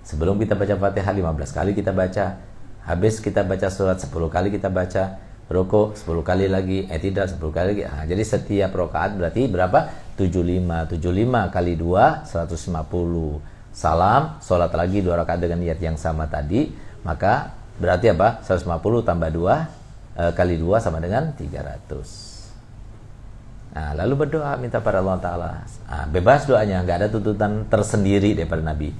[0.00, 2.40] Sebelum kita baca Fatihah 15 kali kita baca.
[2.88, 5.27] Habis kita baca surat 10 kali kita baca.
[5.48, 7.82] Roko 10 kali lagi, tidak 10 kali lagi.
[7.88, 9.88] Nah, jadi setiap rokaat berarti berapa?
[10.20, 11.00] 75.
[11.00, 13.56] 75 kali 2 150.
[13.68, 16.66] Salam, sholat lagi dua rakaat dengan niat yang sama tadi,
[17.06, 18.42] maka berarti apa?
[18.42, 23.78] 150 tambah 2 e, kali 2 sama dengan 300.
[23.78, 25.62] Nah, lalu berdoa minta pada Allah Taala.
[25.62, 28.90] Nah, bebas doanya, nggak ada tuntutan tersendiri daripada Nabi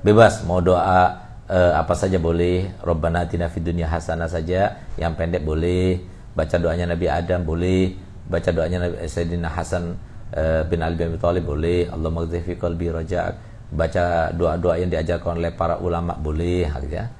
[0.00, 2.70] bebas mau doa uh, apa saja boleh.
[2.80, 4.78] Robbana atina fid dunya hasanah saja.
[4.94, 5.98] Yang pendek boleh.
[6.32, 7.98] Baca doanya Nabi Adam boleh.
[8.30, 9.98] Baca doanya Nabi Sayyidina Hasan
[10.38, 11.90] uh, bin Ali bin Thalib boleh.
[11.90, 13.34] Allah maghfir qalbi rajak.
[13.70, 17.10] Baca doa-doa yang diajarkan oleh para ulama boleh gitu ya.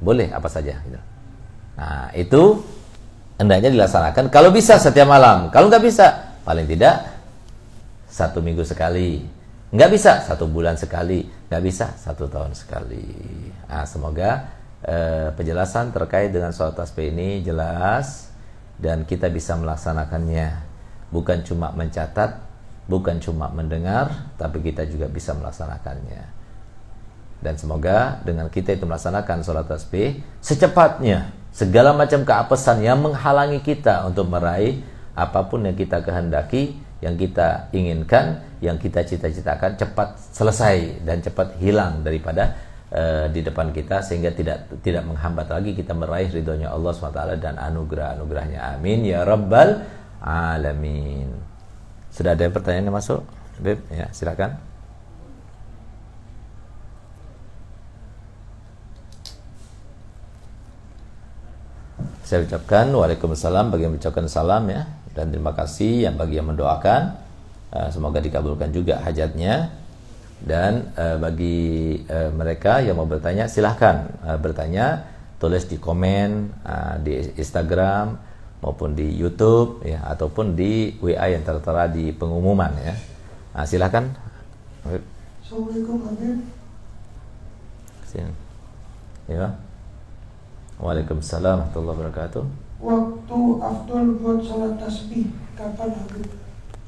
[0.00, 1.00] Boleh apa saja gitu.
[1.76, 2.60] nah itu
[3.40, 5.52] hendaknya dilaksanakan kalau bisa setiap malam.
[5.54, 7.04] Kalau nggak bisa paling tidak
[8.10, 9.22] satu minggu sekali
[9.70, 13.10] nggak bisa satu bulan sekali nggak bisa satu tahun sekali.
[13.66, 14.30] Nah, semoga
[14.86, 18.30] eh, penjelasan terkait dengan sholat tasbih ini jelas
[18.78, 20.70] dan kita bisa melaksanakannya.
[21.10, 22.38] Bukan cuma mencatat,
[22.86, 26.22] bukan cuma mendengar, tapi kita juga bisa melaksanakannya.
[27.42, 34.06] Dan semoga dengan kita itu melaksanakan sholat tasbih secepatnya segala macam keapesan yang menghalangi kita
[34.06, 34.78] untuk meraih
[35.18, 41.56] apa pun yang kita kehendaki yang kita inginkan, yang kita cita-citakan cepat selesai dan cepat
[41.56, 42.60] hilang daripada
[42.92, 47.56] uh, di depan kita sehingga tidak tidak menghambat lagi kita meraih ridhonya Allah SWT dan
[47.56, 48.76] anugerah-anugerahnya.
[48.76, 49.80] Amin ya rabbal
[50.20, 51.32] alamin.
[52.12, 53.24] Sudah ada pertanyaan yang masuk?
[53.56, 54.60] Beb, ya silakan.
[62.28, 67.18] Saya ucapkan Waalaikumsalam bagi yang mengucapkan salam ya dan terima kasih yang bagi yang mendoakan.
[67.70, 69.74] Uh, semoga dikabulkan juga hajatnya.
[70.40, 74.08] Dan uh, bagi uh, mereka yang mau bertanya silahkan
[74.40, 75.06] bertanya.
[75.40, 76.52] Tulis di komen
[77.00, 78.12] di Instagram
[78.60, 82.92] maupun di YouTube ya ataupun di WA yang tertera di pengumuman ya.
[83.56, 84.04] Nah, silahkan.
[85.40, 85.96] Assalamualaikum
[88.04, 88.32] Sini.
[89.32, 89.48] ya.
[90.76, 96.26] Waalaikumsalam warahmatullahi wabarakatuh waktu afdol buat sholat tasbih kapan Habib?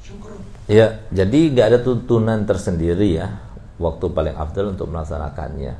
[0.03, 0.35] Syukur.
[0.67, 3.39] Ya, jadi nggak ada tuntunan tersendiri ya
[3.79, 5.79] waktu paling afdal untuk melaksanakannya.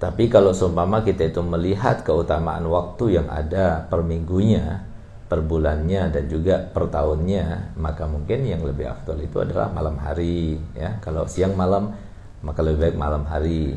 [0.00, 4.80] Tapi kalau seumpama kita itu melihat keutamaan waktu yang ada per minggunya,
[5.28, 10.56] per bulannya dan juga per tahunnya, maka mungkin yang lebih afdal itu adalah malam hari
[10.72, 10.96] ya.
[11.04, 11.92] Kalau siang malam
[12.40, 13.76] maka lebih baik malam hari.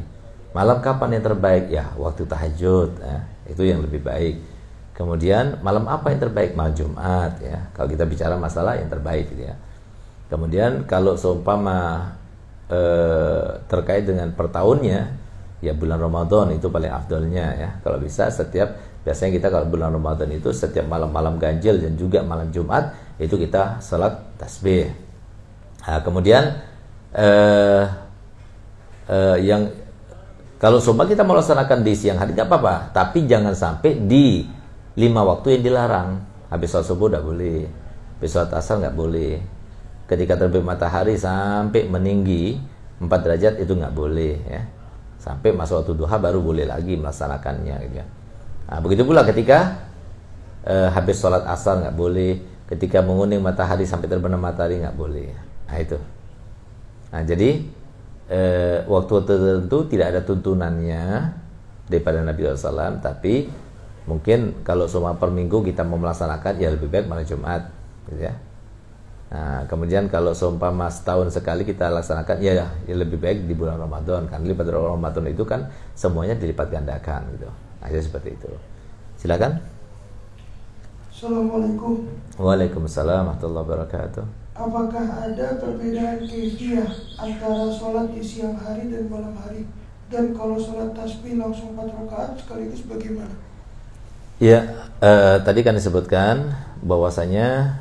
[0.56, 1.66] Malam kapan yang terbaik?
[1.68, 3.28] Ya, waktu tahajud ya.
[3.44, 4.53] Itu yang lebih baik.
[4.94, 6.54] Kemudian malam apa yang terbaik?
[6.54, 7.66] Malam Jumat ya.
[7.74, 9.58] Kalau kita bicara masalah yang terbaik gitu ya.
[10.30, 12.14] Kemudian kalau seumpama
[12.70, 15.18] eh, terkait dengan per tahunnya
[15.66, 17.70] ya bulan Ramadan itu paling afdolnya ya.
[17.82, 22.54] Kalau bisa setiap biasanya kita kalau bulan Ramadan itu setiap malam-malam ganjil dan juga malam
[22.54, 24.94] Jumat itu kita salat tasbih.
[25.84, 26.54] Nah, kemudian
[27.18, 27.84] eh,
[29.10, 29.74] eh, yang
[30.62, 34.48] kalau seumpama kita melaksanakan di siang hari nggak apa-apa, tapi jangan sampai di
[34.98, 36.10] lima waktu yang dilarang.
[36.54, 37.66] Habis sholat subuh tidak boleh,
[38.18, 39.42] habis sholat asar nggak boleh.
[40.06, 42.62] Ketika terbit matahari sampai meninggi
[43.02, 44.62] 4 derajat itu nggak boleh ya.
[45.18, 48.06] Sampai masuk waktu duha baru boleh lagi melaksanakannya gitu ya.
[48.70, 49.90] Nah, begitu pula ketika
[50.68, 52.38] eh, habis sholat asar nggak boleh,
[52.70, 55.34] ketika menguning matahari sampai terbenam matahari nggak boleh.
[55.68, 55.98] Nah itu.
[57.10, 57.50] Nah jadi
[58.30, 61.34] eh, waktu tertentu tidak ada tuntunannya
[61.90, 63.50] daripada Nabi SAW, tapi
[64.04, 67.72] mungkin kalau semua per minggu kita mau melaksanakan ya lebih baik malam Jumat
[68.10, 68.36] gitu ya.
[69.34, 74.30] Nah kemudian kalau seumpama setahun sekali kita laksanakan ya, ya lebih baik di bulan Ramadan.
[74.30, 77.50] Kan lipat Ramadan itu kan semuanya dilipat gandakan gitu.
[77.84, 78.48] Nah, seperti itu.
[79.20, 79.60] Silakan.
[81.12, 82.08] Assalamualaikum.
[82.36, 84.26] Waalaikumsalam warahmatullahi wabarakatuh.
[84.54, 86.86] Apakah ada perbedaan kefiah
[87.18, 89.66] antara sholat di siang hari dan malam hari?
[90.12, 93.34] Dan kalau sholat tasbih langsung 4 rakaat sekaligus bagaimana?
[94.42, 97.78] Ya, eh, tadi kan disebutkan bahwasanya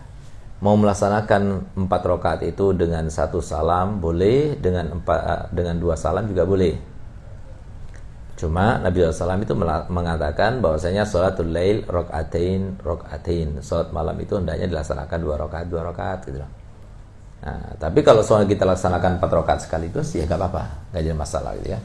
[0.61, 6.29] mau melaksanakan empat rakaat itu dengan satu salam boleh, dengan empat eh, dengan dua salam
[6.29, 6.77] juga boleh.
[8.37, 9.55] Cuma Nabi SAW itu
[9.89, 13.63] mengatakan bahwasanya sholatul lail rokaatain rokaatain.
[13.63, 16.43] Sholat malam itu hendaknya dilaksanakan dua rakaat dua rakaat gitu.
[17.43, 21.55] Nah, tapi kalau sholat kita laksanakan empat rakaat sekaligus ya nggak apa-apa, nggak jadi masalah
[21.63, 21.81] gitu ya.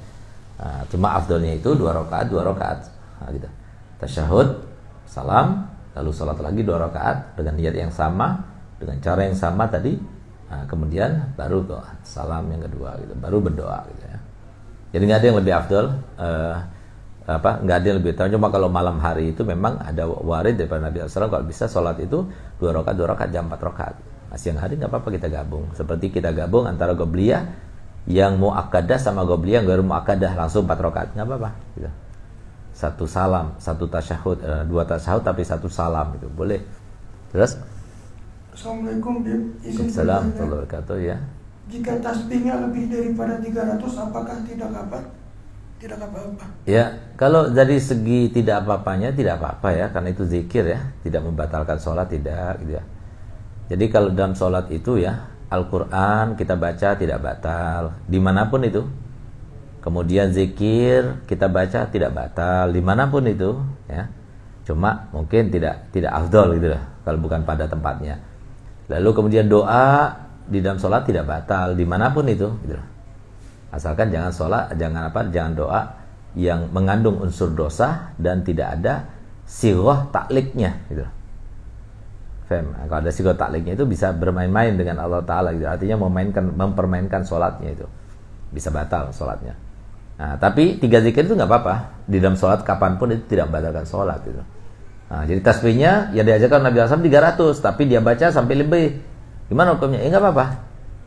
[0.58, 2.80] Nah, cuma afdolnya itu dua rakaat dua rakaat,
[3.22, 3.48] nah, gitu
[3.98, 4.64] tasyahud,
[5.10, 8.46] salam, lalu sholat lagi dua rakaat dengan niat yang sama,
[8.78, 9.98] dengan cara yang sama tadi,
[10.50, 14.18] nah, kemudian baru doa, salam yang kedua, gitu, baru berdoa, gitu ya.
[14.94, 15.86] Jadi nggak ada yang lebih afdol,
[16.18, 16.56] uh,
[17.28, 18.32] apa nggak ada yang lebih tahu.
[18.32, 22.24] Cuma kalau malam hari itu memang ada warid daripada Nabi SAW kalau bisa sholat itu
[22.56, 23.96] dua rakaat dua rakaat jam empat rakaat.
[24.32, 25.68] Nah, siang hari nggak apa-apa kita gabung.
[25.76, 27.44] Seperti kita gabung antara gobliyah
[28.08, 31.92] yang mau akadah sama gobliyah yang mau akadah langsung empat rakaat nggak apa-apa gitu
[32.78, 36.62] satu salam, satu tasyahud, uh, dua tasyahud tapi satu salam itu boleh.
[37.34, 37.58] Terus?
[38.54, 39.66] Assalamualaikum Bib.
[39.66, 41.18] Izin wabarakatuh ya.
[41.68, 45.04] Jika tasbihnya lebih daripada 300 apakah tidak apa?
[45.78, 46.46] Tidak apa-apa.
[46.66, 51.78] Ya, kalau dari segi tidak apa-apanya tidak apa-apa ya, karena itu zikir ya, tidak membatalkan
[51.78, 52.84] sholat tidak gitu ya.
[53.68, 58.82] Jadi kalau dalam sholat itu ya, Al-Quran kita baca tidak batal, di mana pun itu,
[59.88, 63.56] kemudian zikir kita baca tidak batal di mana pun itu
[63.88, 64.12] ya
[64.68, 68.20] cuma mungkin tidak tidak afdol gitu lah kalau bukan pada tempatnya
[68.92, 70.12] lalu kemudian doa
[70.44, 72.88] di dalam sholat tidak batal di mana pun itu gitu lah.
[73.72, 75.82] asalkan jangan sholat jangan apa jangan doa
[76.36, 79.08] yang mengandung unsur dosa dan tidak ada
[79.48, 81.08] siroh takliknya gitu
[82.52, 85.68] Fem, kalau ada siroh takliknya itu bisa bermain-main dengan Allah Taala gitu.
[85.68, 87.84] Artinya memainkan mempermainkan sholatnya itu
[88.56, 89.67] bisa batal sholatnya.
[90.18, 91.76] Nah, tapi tiga zikir itu nggak apa-apa.
[92.10, 94.42] Di dalam sholat kapan pun itu tidak membatalkan sholat gitu.
[95.08, 99.00] Nah, jadi tasbihnya ya diajarkan Nabi Asam 300, tapi dia baca sampai lebih.
[99.48, 100.02] Gimana hukumnya?
[100.02, 100.46] Ya nggak apa-apa.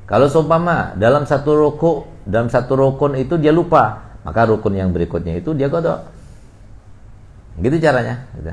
[0.07, 5.41] Kalau seumpama dalam satu ruku, dalam satu rukun itu dia lupa maka rukun yang berikutnya
[5.41, 6.05] itu dia kodok.
[7.61, 8.29] Gitu caranya.
[8.37, 8.53] Gitu.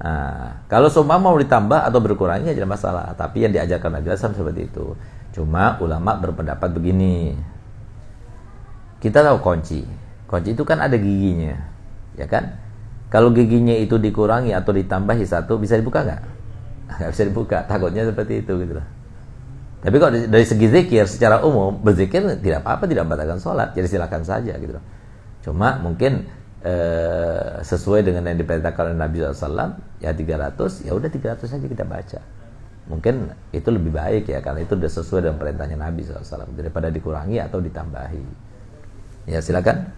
[0.00, 3.14] Nah, kalau semua mau ditambah atau berkurangnya tidak masalah.
[3.14, 4.96] Tapi yang diajarkan Nabi Hasan seperti itu.
[5.30, 7.38] Cuma ulama berpendapat begini.
[9.00, 9.82] Kita tahu kunci.
[10.28, 11.56] Kunci itu kan ada giginya,
[12.14, 12.54] ya kan?
[13.10, 16.22] Kalau giginya itu dikurangi atau ditambahi satu, bisa dibuka nggak?
[17.00, 17.58] Nggak bisa dibuka.
[17.66, 18.86] Takutnya seperti itu gitu loh.
[19.80, 24.22] Tapi kalau dari segi zikir secara umum berzikir tidak apa-apa tidak membatalkan sholat, jadi silakan
[24.22, 24.84] saja gitu loh.
[25.40, 26.28] Cuma mungkin
[26.60, 31.84] eh, sesuai dengan yang diperintahkan oleh Nabi SAW ya 300 ya udah 300 saja kita
[31.88, 32.20] baca
[32.90, 37.38] mungkin itu lebih baik ya karena itu sudah sesuai dengan perintahnya Nabi SAW daripada dikurangi
[37.38, 38.49] atau ditambahi
[39.26, 39.90] ya silakan.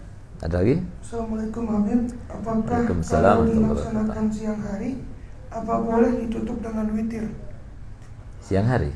[0.43, 0.75] Ada lagi?
[0.99, 4.99] Assalamualaikum Habib apakah kalau dilaksanakan siang hari
[5.47, 7.31] apa boleh ditutup dengan witir?
[8.43, 8.91] Siang hari?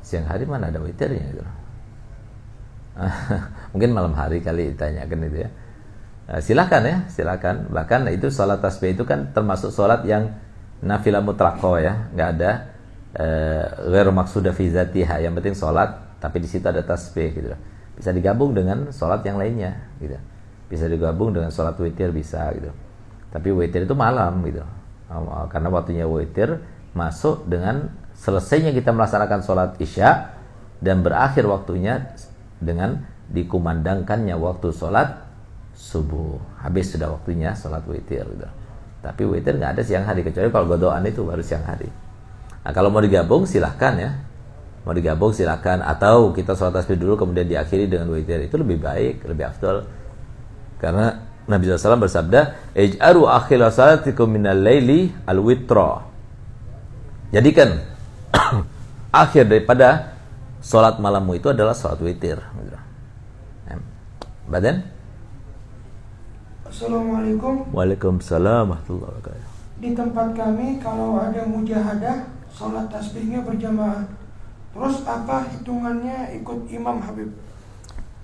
[0.00, 1.44] Siang hari mana ada witirnya itu?
[3.76, 5.50] Mungkin malam hari kali ditanyakan itu ya.
[6.30, 10.30] Eh, silahkan ya silahkan bahkan itu sholat tasbih itu kan termasuk sholat yang
[10.80, 12.50] nafilah mutlaqo ya, nggak ada
[13.12, 15.20] eh, ghairu maksuda fi zatiha.
[15.20, 17.52] Yang penting sholat, tapi di situ ada tasbih gitu.
[18.00, 20.16] Bisa digabung dengan sholat yang lainnya gitu.
[20.72, 22.72] Bisa digabung dengan sholat witir bisa gitu.
[23.28, 24.64] Tapi witir itu malam gitu.
[25.52, 26.64] Karena waktunya witir
[26.96, 30.32] masuk dengan selesainya kita melaksanakan sholat isya
[30.80, 32.16] dan berakhir waktunya
[32.56, 35.28] dengan dikumandangkannya waktu sholat
[35.76, 36.40] subuh.
[36.64, 38.48] Habis sudah waktunya sholat witir gitu.
[39.04, 41.88] Tapi witir nggak ada siang hari kecuali kalau godoan itu baru siang hari.
[42.64, 44.10] Nah kalau mau digabung silahkan ya.
[44.84, 49.28] Mau digabung silahkan atau kita sholat tasbih dulu kemudian diakhiri dengan witir itu lebih baik,
[49.28, 49.84] lebih afdol.
[50.80, 56.08] Karena Nabi SAW bersabda, "Ij'aru akhir salatikum minal laili al-witra."
[57.30, 57.76] Jadikan
[59.22, 60.16] akhir daripada
[60.64, 62.40] sholat malammu itu adalah sholat witir.
[64.50, 64.82] Badan?
[66.66, 67.70] Assalamualaikum.
[67.70, 69.48] Waalaikumsalam warahmatullahi wabarakatuh.
[69.78, 74.10] Di tempat kami kalau ada mujahadah, sholat tasbihnya berjamaah.
[74.70, 77.30] Terus apa hitungannya ikut imam Habib?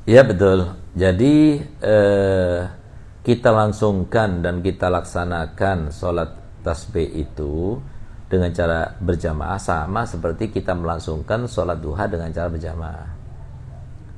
[0.06, 0.78] Iya betul.
[0.94, 2.60] Jadi eh,
[3.26, 7.82] kita langsungkan dan kita laksanakan sholat tasbih itu
[8.26, 13.08] dengan cara berjamaah sama seperti kita melangsungkan sholat duha dengan cara berjamaah.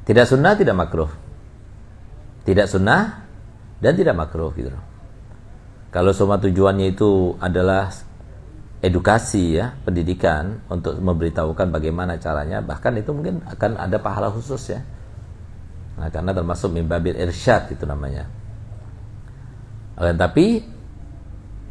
[0.04, 1.12] Tidak sunnah, tidak makruh.
[2.48, 3.28] Tidak sunnah,
[3.78, 4.74] dan tidak makruh gitu
[5.88, 7.88] Kalau semua tujuannya itu adalah
[8.78, 14.80] edukasi ya, pendidikan untuk memberitahukan bagaimana caranya, bahkan itu mungkin akan ada pahala khusus ya.
[15.98, 18.30] Nah, karena termasuk mimbabil irsyad itu namanya.
[19.98, 20.62] Akan tapi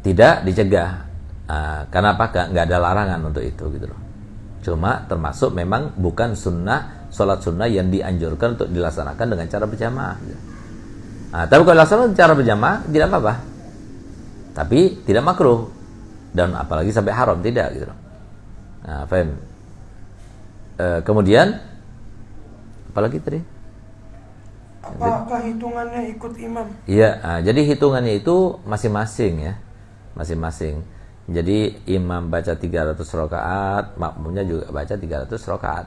[0.04, 1.08] tidak dicegah.
[1.48, 2.52] Nah, karena apa?
[2.52, 4.00] Nggak ada larangan untuk itu gitu loh.
[4.60, 10.16] Cuma termasuk memang bukan sunnah, sholat sunnah yang dianjurkan untuk dilaksanakan dengan cara berjamaah.
[10.20, 10.40] Gitu.
[11.32, 13.34] Nah, tapi kalau laksanakan cara berjamaah tidak apa-apa.
[14.52, 15.77] Tapi tidak makruh
[16.38, 17.90] dan apalagi sampai haram tidak gitu.
[18.86, 19.34] Nah, faham.
[20.78, 21.58] E, kemudian
[22.94, 23.42] apalagi tadi?
[24.78, 26.66] Apakah hitungannya ikut imam?
[26.86, 29.54] Iya, nah, jadi hitungannya itu masing-masing ya.
[30.14, 30.86] Masing-masing.
[31.28, 35.86] Jadi imam baca 300 rakaat, makmumnya juga baca 300 rakaat.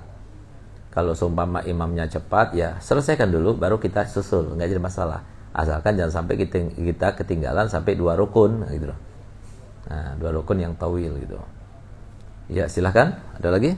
[0.92, 5.24] Kalau seumpama imamnya cepat, ya selesaikan dulu, baru kita susul, nggak jadi masalah.
[5.56, 9.00] Asalkan jangan sampai kita, kita ketinggalan sampai dua rukun, gitu loh.
[9.90, 11.40] Nah, dua rukun yang tawil gitu.
[12.52, 13.18] Ya, silahkan.
[13.40, 13.74] Ada lagi?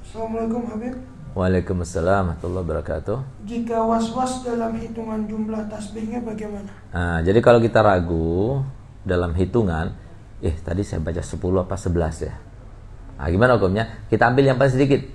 [0.00, 0.94] Assalamualaikum Habib.
[1.30, 3.18] Waalaikumsalam warahmatullahi wabarakatuh.
[3.46, 6.66] Jika was-was dalam hitungan jumlah tasbihnya bagaimana?
[6.90, 8.66] Nah, jadi kalau kita ragu
[9.06, 9.94] dalam hitungan,
[10.42, 12.34] eh tadi saya baca 10 apa 11 ya.
[13.20, 14.08] Nah, gimana hukumnya?
[14.10, 15.06] Kita ambil yang paling sedikit.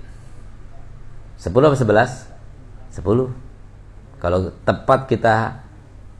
[1.36, 2.32] 10 apa 11?
[2.96, 3.28] 10.
[4.16, 5.65] Kalau tepat kita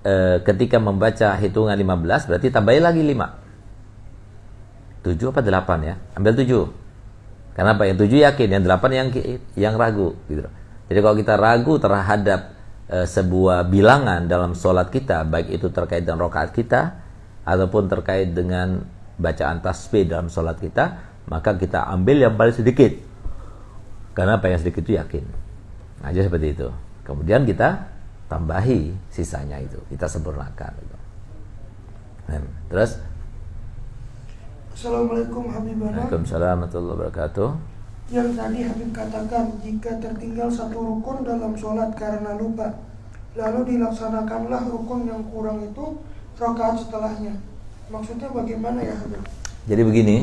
[0.07, 5.03] e, ketika membaca hitungan 15 berarti tambahin lagi 5.
[5.03, 5.99] 7 apa 8 ya?
[6.15, 7.59] Ambil 7.
[7.59, 7.91] Karena apa?
[7.91, 9.11] Yang 7 yakin, yang 8 yang
[9.59, 10.47] yang ragu gitu.
[10.87, 12.55] Jadi kalau kita ragu terhadap
[12.87, 17.03] e, sebuah bilangan dalam sholat kita, baik itu terkait dengan rokaat kita
[17.43, 18.87] ataupun terkait dengan
[19.19, 23.17] bacaan tasbih dalam sholat kita, maka kita ambil yang paling sedikit
[24.17, 25.25] karena apa yang sedikit itu yakin.
[26.01, 26.69] Aja seperti itu.
[27.05, 27.96] Kemudian kita
[28.27, 30.73] tambahi sisanya itu, kita sempurnakan.
[30.75, 30.97] Gitu.
[32.27, 32.99] Nah, terus
[34.77, 36.05] Assalamualaikum Habibana.
[36.05, 37.49] Waalaikumsalam warahmatullahi wabarakatuh.
[38.13, 42.77] Yang tadi Habib katakan jika tertinggal satu rukun dalam sholat karena lupa,
[43.33, 45.97] lalu dilaksanakanlah rukun yang kurang itu
[46.37, 47.35] rakaat setelahnya.
[47.89, 49.25] Maksudnya bagaimana ya Habib?
[49.65, 50.17] Jadi begini,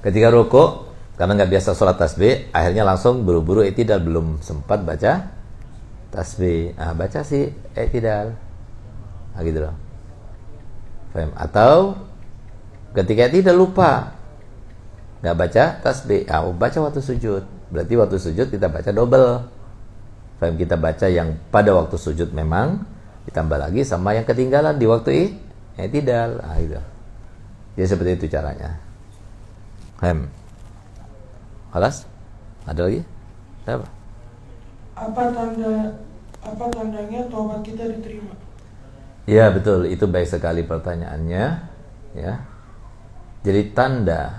[0.00, 0.88] ketika rukuk
[1.18, 5.26] karena nggak biasa sholat tasbih akhirnya langsung buru-buru tidak belum sempat baca
[6.08, 8.32] tasbih ah baca sih tidak
[9.36, 9.74] nah, gitu loh
[11.12, 11.30] Faham?
[11.36, 11.74] atau
[12.96, 14.16] ketika tidak lupa
[15.20, 19.44] nggak baca tasbih ah baca waktu sujud berarti waktu sujud kita baca double
[20.40, 20.54] Faham?
[20.56, 22.84] kita baca yang pada waktu sujud memang
[23.28, 25.10] ditambah lagi sama yang ketinggalan di waktu
[25.92, 26.80] tidak ah gitu
[27.76, 28.88] jadi seperti itu caranya
[29.98, 30.30] Hem.
[31.74, 32.06] Alas?
[32.62, 33.02] Ada lagi?
[33.66, 33.97] Apa?
[34.98, 35.94] Apa tanda
[36.42, 38.34] apa tandanya tobat kita diterima?
[39.28, 41.44] Ya betul, itu baik sekali pertanyaannya.
[42.16, 42.42] Ya,
[43.44, 44.34] jadi tanda,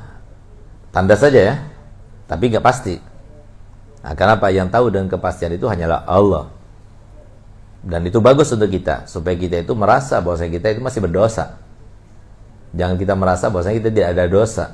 [0.90, 1.56] tanda saja ya,
[2.26, 2.98] tapi nggak pasti.
[4.02, 6.50] Nah, karena apa yang tahu dengan kepastian itu hanyalah Allah.
[7.86, 11.62] Dan itu bagus untuk kita, supaya kita itu merasa bahwa kita itu masih berdosa.
[12.76, 14.66] Jangan kita merasa bahwa kita tidak ada dosa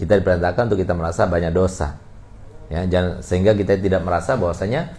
[0.00, 2.00] kita diperintahkan untuk kita merasa banyak dosa
[2.72, 4.96] ya jangan sehingga kita tidak merasa bahwasanya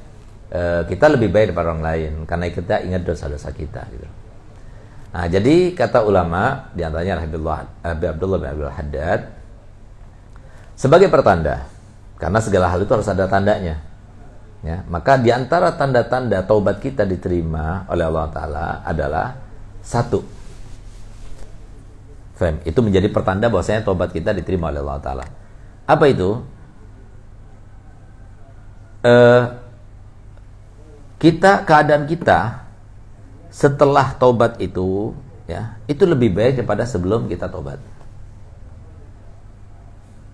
[0.52, 4.08] uh, kita lebih baik daripada orang lain karena kita ingat dosa-dosa kita gitu.
[5.12, 9.22] Nah, jadi kata ulama di antaranya Abi Abdullah bin Abdul Haddad
[10.80, 11.68] sebagai pertanda
[12.16, 13.84] karena segala hal itu harus ada tandanya.
[14.62, 19.34] Ya, maka di antara tanda-tanda taubat kita diterima oleh Allah taala adalah
[19.82, 20.22] satu
[22.42, 25.26] Fem, itu menjadi pertanda bahwasanya tobat kita diterima oleh Allah Taala.
[25.86, 26.42] Apa itu?
[29.06, 29.61] Uh,
[31.22, 32.66] kita keadaan kita
[33.54, 35.14] setelah tobat itu
[35.46, 37.78] ya itu lebih baik daripada sebelum kita tobat.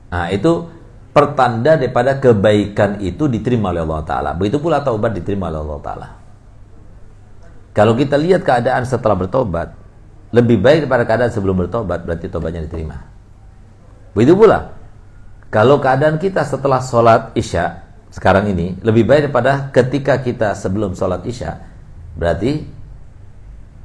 [0.08, 0.72] Nah itu
[1.12, 4.32] pertanda daripada kebaikan itu diterima oleh Allah Taala.
[4.32, 6.08] Begitu pula taubat diterima oleh Allah Taala.
[7.76, 9.76] Kalau kita lihat keadaan setelah bertobat,
[10.32, 13.04] lebih baik daripada keadaan sebelum bertobat berarti tobatnya diterima.
[14.16, 14.72] Begitu pula
[15.52, 17.87] kalau keadaan kita setelah sholat isya
[18.18, 21.61] sekarang ini lebih baik daripada ketika kita sebelum sholat isya
[22.18, 22.65] berarti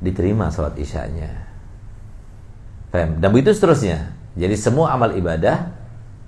[0.01, 1.31] diterima sholat isyanya.
[2.93, 4.13] Dan begitu seterusnya.
[4.37, 5.69] Jadi semua amal ibadah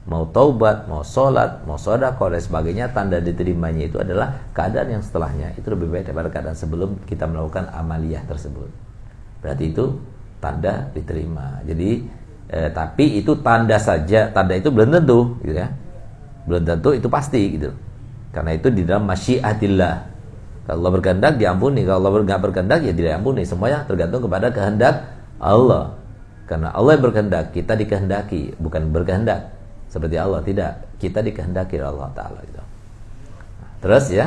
[0.04, 5.56] mau taubat, mau sholat, mau sodako dan sebagainya tanda diterimanya itu adalah keadaan yang setelahnya
[5.56, 8.68] itu lebih baik daripada keadaan sebelum kita melakukan amaliyah tersebut
[9.44, 10.00] berarti itu
[10.40, 11.60] tanda diterima.
[11.68, 12.04] Jadi
[12.48, 15.68] eh, tapi itu tanda saja, tanda itu belum tentu gitu ya.
[16.48, 17.72] Belum tentu itu pasti gitu.
[18.34, 19.94] Karena itu di dalam masyiatillah.
[20.66, 23.46] Kalau Allah berkehendak diampuni, kalau Allah nggak berkehendak ya tidak diampuni.
[23.46, 24.94] Semuanya tergantung kepada kehendak
[25.38, 25.94] Allah.
[26.50, 29.54] Karena Allah yang berkehendak, kita dikehendaki, bukan berkehendak
[29.86, 30.82] seperti Allah tidak.
[30.98, 32.62] Kita dikehendaki oleh Allah Taala gitu.
[33.78, 34.26] terus ya.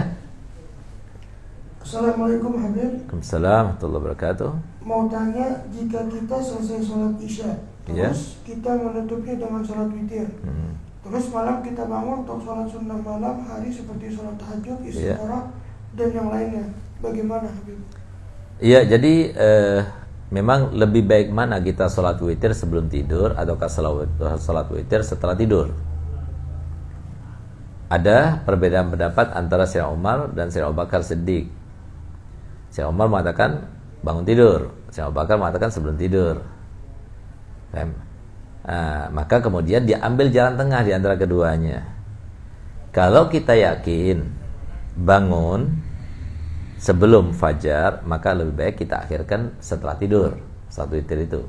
[1.84, 3.06] Assalamualaikum Habib.
[3.06, 7.52] Waalaikumsalam warahmatullahi wabarakatuh mau tanya jika kita selesai sholat isya
[7.92, 8.08] iya.
[8.08, 8.44] terus yeah.
[8.48, 10.72] kita menutupnya dengan sholat witir hmm.
[11.08, 15.16] Terus malam kita bangun untuk sholat sunnah malam hari seperti sholat tahajud iya.
[15.16, 15.96] istiqoroh yeah.
[15.96, 16.66] dan yang lainnya
[17.00, 17.80] bagaimana Habib?
[18.58, 19.80] Iya jadi eh,
[20.34, 24.10] memang lebih baik mana kita sholat witir sebelum tidur ataukah sholat,
[24.42, 25.72] sholat witir setelah tidur
[27.88, 31.48] ada perbedaan pendapat antara Syekh Umar dan Syekh Abu Bakar Siddiq.
[32.68, 33.64] Syekh Umar mengatakan
[34.04, 34.76] bangun tidur.
[34.92, 36.44] Syekh Abu Bakar mengatakan sebelum tidur.
[38.68, 41.88] Nah, maka kemudian diambil jalan tengah di antara keduanya.
[42.92, 44.28] Kalau kita yakin
[45.00, 45.72] bangun
[46.76, 50.36] sebelum fajar, maka lebih baik kita akhirkan setelah tidur
[50.68, 51.48] satu witir itu.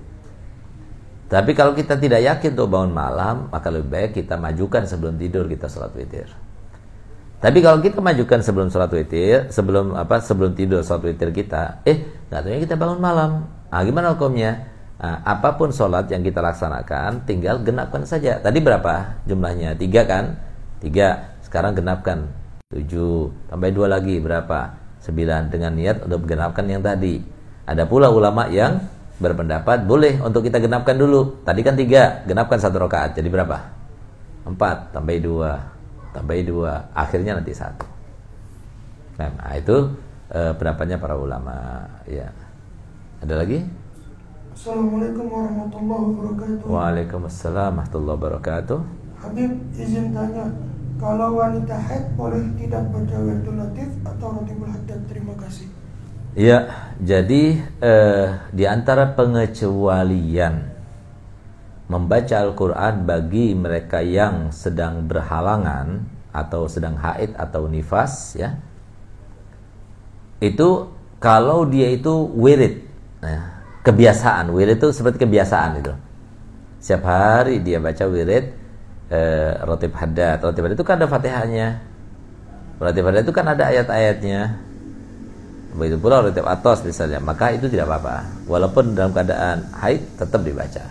[1.28, 5.44] Tapi kalau kita tidak yakin untuk bangun malam, maka lebih baik kita majukan sebelum tidur
[5.50, 6.30] kita sholat witir.
[7.38, 12.06] Tapi kalau kita majukan sebelum sholat witir, sebelum apa, sebelum tidur sholat witir kita, eh,
[12.30, 13.50] nggak kita bangun malam.
[13.68, 14.77] Ah, gimana hukumnya?
[14.98, 18.42] Nah, apa pun sholat yang kita laksanakan, tinggal genapkan saja.
[18.42, 19.78] Tadi berapa jumlahnya?
[19.78, 20.34] Tiga kan?
[20.82, 21.38] Tiga.
[21.46, 22.26] Sekarang genapkan.
[22.74, 23.30] Tujuh.
[23.48, 24.74] Tambah dua lagi berapa?
[24.98, 25.54] Sembilan.
[25.54, 27.22] Dengan niat untuk genapkan yang tadi.
[27.64, 28.82] Ada pula ulama yang
[29.22, 31.46] berpendapat boleh untuk kita genapkan dulu.
[31.46, 33.14] Tadi kan tiga, genapkan satu rakaat.
[33.14, 33.58] Jadi berapa?
[34.44, 34.90] Empat.
[34.90, 35.78] Tambah dua
[36.12, 37.86] tambahi dua akhirnya nanti satu
[39.18, 39.94] nah itu
[40.30, 42.30] eh, pendapatnya para ulama ya
[43.18, 43.66] ada lagi
[44.58, 46.66] Assalamualaikum warahmatullahi wabarakatuh.
[46.66, 48.78] Waalaikumsalam warahmatullahi wabarakatuh.
[49.22, 50.50] Habib izin tanya
[50.98, 54.98] kalau wanita haid boleh tidak baca wirdul latif atau rotibul haddad?
[55.06, 55.70] Terima kasih.
[56.34, 60.74] Ya, jadi eh, di antara pengecualian
[61.86, 66.02] membaca Al-Quran bagi mereka yang sedang berhalangan
[66.34, 68.58] atau sedang haid atau nifas ya
[70.42, 70.90] itu
[71.22, 72.82] kalau dia itu wirid
[73.22, 73.57] ya,
[73.88, 75.92] kebiasaan wirid itu seperti kebiasaan itu
[76.78, 78.54] setiap hari dia baca wirid
[79.10, 80.38] eh, rotib haddad.
[80.40, 81.68] Rotib haddad itu kan ada fatihahnya.
[82.78, 84.40] Rotib haddad itu kan ada ayat-ayatnya.
[85.74, 88.46] Begitu pula rotib atos misalnya, maka itu tidak apa-apa.
[88.46, 90.84] Walaupun dalam keadaan haid tetap dibaca.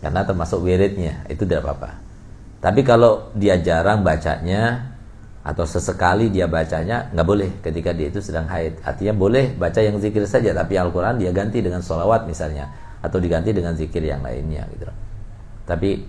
[0.00, 1.90] Karena termasuk wiridnya, itu tidak apa-apa.
[2.62, 4.93] Tapi kalau dia jarang bacanya
[5.44, 8.80] atau sesekali dia bacanya, nggak boleh ketika dia itu sedang haid.
[8.80, 12.72] Artinya boleh baca yang zikir saja, tapi Al-Quran dia ganti dengan sholawat misalnya,
[13.04, 14.88] atau diganti dengan zikir yang lainnya gitu.
[15.68, 16.00] Tapi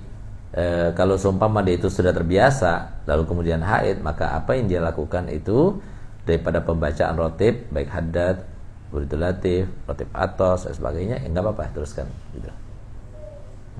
[0.56, 5.28] e, kalau seumpama dia itu sudah terbiasa, lalu kemudian haid, maka apa yang dia lakukan
[5.28, 5.84] itu
[6.24, 8.40] daripada pembacaan rotib, baik haddad,
[8.88, 12.48] buritul latif, rotib atos, dan sebagainya, ya nggak apa-apa teruskan gitu.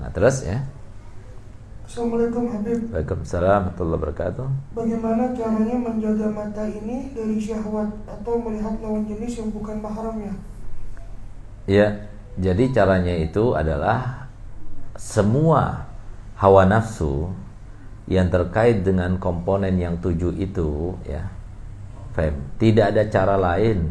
[0.04, 0.68] Nah terus ya.
[1.96, 2.92] Assalamualaikum Habib.
[2.92, 4.48] Waalaikumsalam warahmatullahi wabarakatuh.
[4.76, 10.36] Bagaimana caranya menjaga mata ini dari syahwat Atau melihat lawan jenis yang bukan mahramnya?
[11.64, 14.28] Ya, jadi caranya itu adalah
[15.00, 15.88] Semua
[16.36, 17.32] hawa nafsu
[18.12, 21.32] Yang terkait dengan komponen yang tujuh itu ya
[22.12, 23.88] Fem, Tidak ada cara lain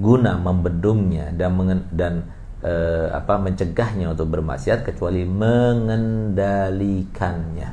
[0.00, 1.52] Guna membendungnya dan,
[1.92, 2.24] dan
[2.62, 7.72] eh, apa mencegahnya untuk bermaksiat kecuali mengendalikannya.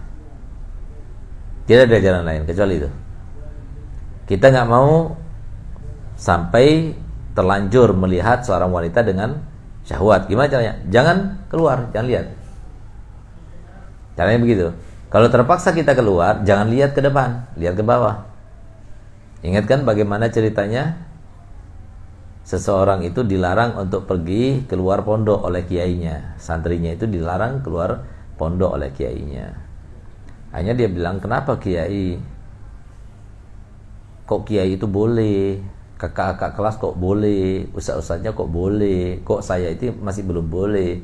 [1.66, 2.90] Tidak ada jalan lain kecuali itu.
[4.26, 5.18] Kita nggak mau
[6.18, 6.94] sampai
[7.34, 9.42] terlanjur melihat seorang wanita dengan
[9.86, 10.28] syahwat.
[10.30, 10.76] Gimana caranya?
[10.90, 12.26] Jangan keluar, jangan lihat.
[14.16, 14.72] Caranya begitu.
[15.10, 18.26] Kalau terpaksa kita keluar, jangan lihat ke depan, lihat ke bawah.
[19.46, 20.98] Ingatkan bagaimana ceritanya
[22.46, 26.38] seseorang itu dilarang untuk pergi keluar pondok oleh kiainya.
[26.38, 28.06] Santrinya itu dilarang keluar
[28.38, 29.50] pondok oleh kiainya.
[30.54, 32.22] Hanya dia bilang, "Kenapa kiai?
[34.30, 35.60] Kok kiai itu boleh?
[35.98, 37.66] Kakak-kakak kelas kok boleh?
[37.74, 39.26] Ustaz-ustaznya kok boleh?
[39.26, 41.02] Kok saya itu masih belum boleh?"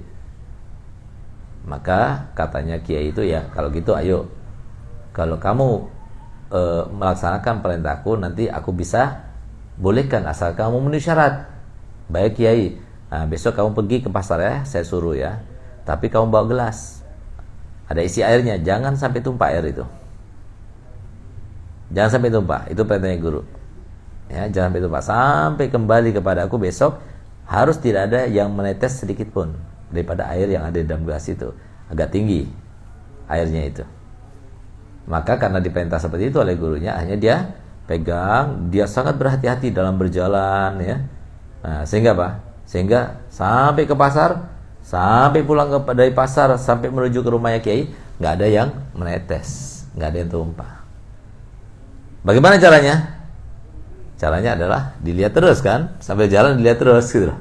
[1.65, 4.29] Maka katanya kiai itu ya, kalau gitu ayo
[5.11, 5.85] kalau kamu
[6.49, 9.30] e, melaksanakan perintahku nanti aku bisa
[9.81, 11.49] bolehkan asal kamu memenuhi syarat.
[12.05, 12.77] Baik Kiai,
[13.09, 15.41] nah, besok kamu pergi ke pasar ya, saya suruh ya.
[15.81, 17.01] Tapi kamu bawa gelas.
[17.89, 19.83] Ada isi airnya, jangan sampai tumpah air itu.
[21.91, 23.41] Jangan sampai tumpah, itu perintahnya guru.
[24.31, 27.03] Ya, jangan sampai tumpah sampai kembali kepada aku besok
[27.43, 29.51] harus tidak ada yang menetes sedikit pun
[29.91, 31.51] daripada air yang ada di dalam gelas itu.
[31.91, 32.47] Agak tinggi
[33.27, 33.83] airnya itu.
[35.09, 37.35] Maka karena diperintah seperti itu oleh gurunya, hanya dia
[37.91, 40.95] pegang, dia sangat berhati-hati dalam berjalan ya.
[41.59, 42.39] Nah, sehingga apa?
[42.63, 44.47] Sehingga sampai ke pasar,
[44.79, 50.07] sampai pulang ke dari pasar sampai menuju ke rumahnya Kiai, nggak ada yang menetes, nggak
[50.07, 50.73] ada yang tumpah.
[52.23, 53.19] Bagaimana caranya?
[54.15, 57.35] Caranya adalah dilihat terus kan, sambil jalan dilihat terus gitu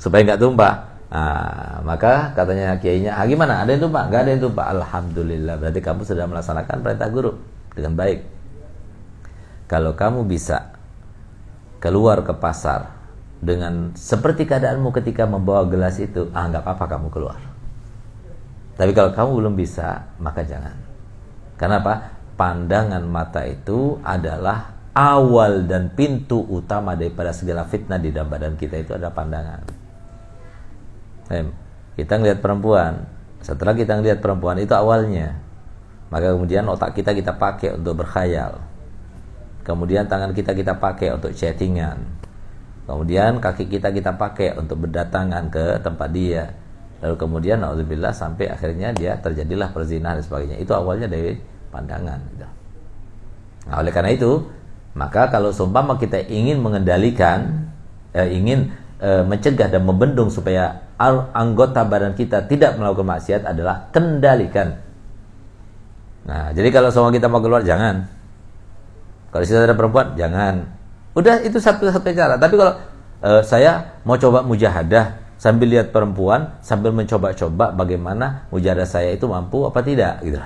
[0.00, 0.74] supaya nggak tumpah.
[1.10, 3.60] Nah, maka katanya kiainya, ah, gimana?
[3.60, 4.08] Ada yang tumpah?
[4.08, 4.66] Nggak ada yang tumpah.
[4.72, 7.32] Alhamdulillah, berarti kamu sudah melaksanakan perintah guru
[7.76, 8.39] dengan baik.
[9.70, 10.74] Kalau kamu bisa
[11.78, 12.90] keluar ke pasar
[13.38, 17.38] dengan seperti keadaanmu ketika membawa gelas itu, ah nggak apa-apa kamu keluar.
[18.74, 20.74] Tapi kalau kamu belum bisa, maka jangan.
[21.54, 22.18] Karena apa?
[22.34, 28.74] Pandangan mata itu adalah awal dan pintu utama daripada segala fitnah di dalam badan kita
[28.74, 29.60] itu adalah pandangan.
[31.94, 33.06] Kita ngelihat perempuan,
[33.38, 35.38] setelah kita ngelihat perempuan itu awalnya,
[36.10, 38.69] maka kemudian otak kita kita pakai untuk berkhayal
[39.60, 42.00] Kemudian tangan kita kita pakai untuk chattingan.
[42.88, 46.50] Kemudian kaki kita kita pakai untuk berdatangan ke tempat dia.
[47.00, 50.56] Lalu kemudian alhamdulillah sampai akhirnya dia terjadilah perzinahan dan sebagainya.
[50.58, 51.38] Itu awalnya dari
[51.70, 52.18] pandangan.
[52.34, 52.48] Gitu.
[53.68, 54.42] Nah, oleh karena itu,
[54.96, 57.70] maka kalau seumpama kita ingin mengendalikan,
[58.16, 60.90] eh, ingin eh, mencegah dan membendung supaya
[61.32, 64.76] anggota badan kita tidak melakukan maksiat adalah kendalikan.
[66.28, 68.19] Nah, jadi kalau semua kita mau keluar jangan
[69.30, 70.66] kalau situ ada perempuan, jangan.
[71.14, 72.34] Udah itu satu-satu cara.
[72.34, 72.74] Tapi kalau
[73.22, 79.62] uh, saya mau coba mujahadah sambil lihat perempuan, sambil mencoba-coba bagaimana mujahadah saya itu mampu
[79.66, 80.38] apa tidak gitu.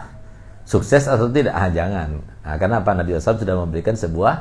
[0.65, 1.53] Sukses atau tidak?
[1.57, 2.21] Ah jangan.
[2.45, 4.33] Nah, karena apa Nabi SAW sudah memberikan sebuah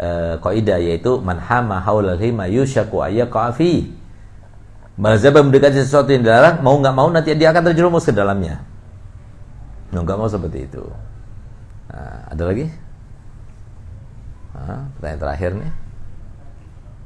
[0.00, 4.00] uh, kaidah yaitu manhama haulal hima yushaku ayyaqafi.
[4.92, 8.60] Mazhab mendekati sesuatu yang dilarang, mau nggak mau nanti dia akan terjerumus ke dalamnya.
[9.88, 10.84] Nggak mau seperti itu.
[11.88, 12.68] Nah, ada lagi?
[14.62, 15.72] Nah, pertanyaan terakhir nih.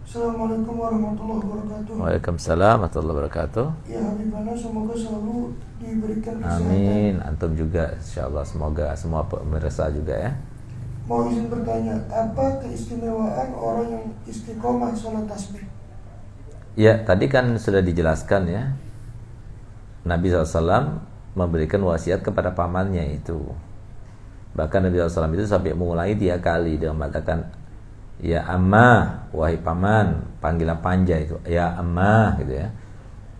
[0.07, 1.93] Assalamualaikum warahmatullahi wabarakatuh.
[1.97, 3.67] Waalaikumsalam warahmatullahi wabarakatuh.
[3.89, 6.69] Ya Habibana semoga selalu diberikan kesehatan.
[6.69, 7.15] Amin.
[7.25, 10.33] Antum juga insyaallah semoga semua pemirsa juga ya.
[11.09, 15.65] Mau izin bertanya, apa keistimewaan orang yang istiqomah sholat tasbih?
[16.77, 18.63] Ya, tadi kan sudah dijelaskan ya.
[20.05, 21.01] Nabi SAW
[21.33, 23.39] memberikan wasiat kepada pamannya itu.
[24.57, 27.45] Bahkan Nabi SAW itu sampai mengulangi tiga kali dengan mengatakan
[28.17, 32.69] ya amma wahai paman panggilan panja itu ya amma gitu ya.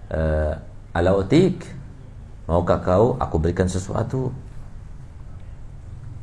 [0.07, 0.53] Uh,
[0.93, 1.65] ala utik
[2.45, 4.29] maukah kau aku berikan sesuatu?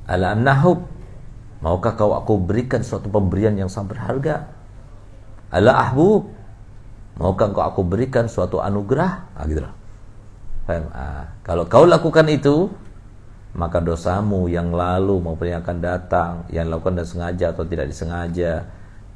[0.05, 0.85] Ala amnahub
[1.65, 4.45] maukah kau aku berikan suatu pemberian yang sangat berharga?
[5.49, 6.29] Ala ahbub
[7.17, 9.25] maukah kau aku berikan suatu anugerah?
[9.33, 9.73] Ah, gitu lah.
[10.69, 12.69] Ah, kalau kau lakukan itu
[13.53, 18.65] maka dosamu yang lalu maupun yang akan datang yang dilakukan dengan sengaja atau tidak disengaja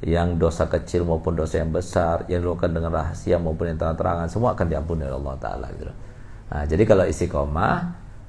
[0.05, 4.53] yang dosa kecil maupun dosa yang besar yang dilakukan dengan rahasia maupun yang terang-terangan semua
[4.53, 5.93] akan diampuni oleh Allah Taala gitu.
[6.47, 7.77] Nah, jadi kalau istiqomah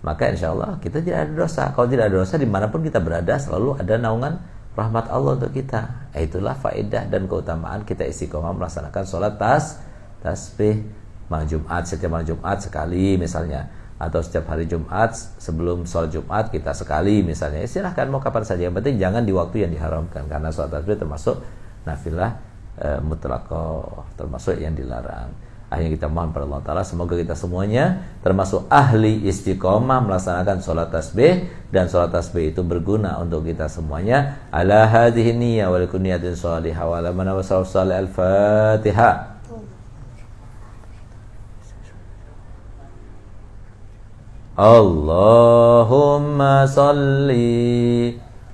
[0.01, 1.63] maka insya Allah kita tidak ada dosa.
[1.77, 4.41] Kalau tidak ada dosa di mana pun kita berada selalu ada naungan
[4.73, 6.09] rahmat Allah untuk kita.
[6.17, 9.85] Eh, itulah faedah dan keutamaan kita istiqomah melaksanakan sholat tas
[10.25, 10.89] tasbih
[11.29, 13.69] malam Jumat setiap malam Jumat sekali misalnya
[13.99, 15.11] atau setiap hari Jumat
[15.43, 17.67] sebelum sholat Jumat kita sekali misalnya.
[17.67, 18.71] Ya, silahkan mau kapan saja.
[18.71, 20.31] Yang penting jangan di waktu yang diharamkan.
[20.31, 21.43] Karena sholat tasbih termasuk
[21.83, 22.39] nafilah
[22.79, 25.35] e, mutlakoh termasuk yang dilarang.
[25.69, 31.51] Akhirnya kita mohon pada Allah Ta'ala semoga kita semuanya termasuk ahli istiqomah melaksanakan sholat tasbih.
[31.69, 34.47] Dan sholat tasbih itu berguna untuk kita semuanya.
[34.55, 37.03] Ala hadhihi niyya wa likuniyatin sholihah wa
[38.01, 39.38] al-fatihah
[44.59, 47.31] اللهم صل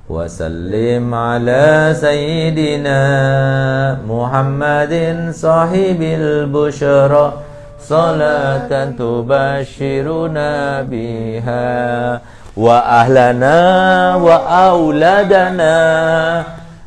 [0.09, 3.01] وسلم على سيدنا
[4.09, 4.95] محمد
[5.35, 7.33] صاحب البشرى.
[7.89, 12.21] صلاة تبشرنا بها
[12.57, 13.59] وأهلنا
[14.17, 15.75] وأولادنا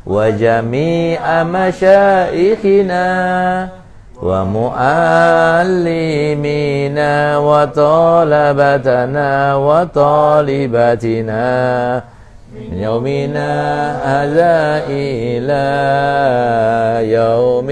[0.06, 3.04] وجميع مشائخنا
[4.22, 4.78] ومؤلمينا
[7.38, 11.46] وطلبتنا وطالباتنا
[12.54, 13.52] من يومنا
[14.10, 15.66] هذا إلى
[17.14, 17.70] يوم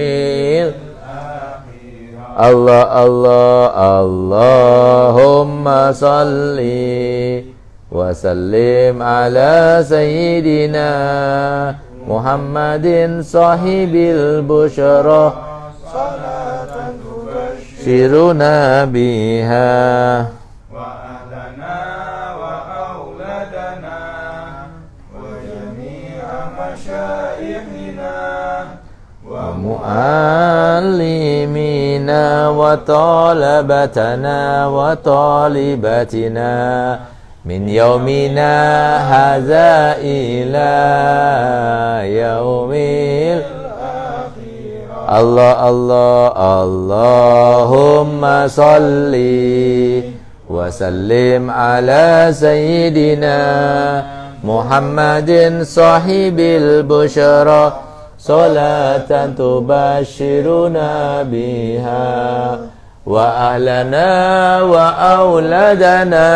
[2.39, 6.59] الله الله اللهم صل
[7.91, 10.91] وسلم على سيدنا
[12.07, 12.87] محمد
[13.25, 15.33] صاحب البشرى.
[17.87, 20.19] يبشرنا بها.
[20.75, 21.79] وأهلنا
[22.41, 23.99] وأولادنا
[25.15, 26.23] وجميع
[26.59, 28.15] مشايخنا
[29.27, 30.09] ومعلمينا
[32.49, 36.51] وطلبتنا وطالباتنا
[37.45, 38.53] من يومنا
[38.97, 40.71] هذا إلى
[42.19, 42.73] يوم
[45.07, 46.35] Allah Allah
[46.67, 50.03] Allahumma salli
[50.43, 53.39] wa sallim ala sayyidina
[54.43, 57.87] Muhammadin sahibil bushra.
[58.17, 62.59] Salatan tubashiruna biha
[63.07, 63.23] wa
[63.55, 64.91] ahlana wa
[65.21, 66.27] auladana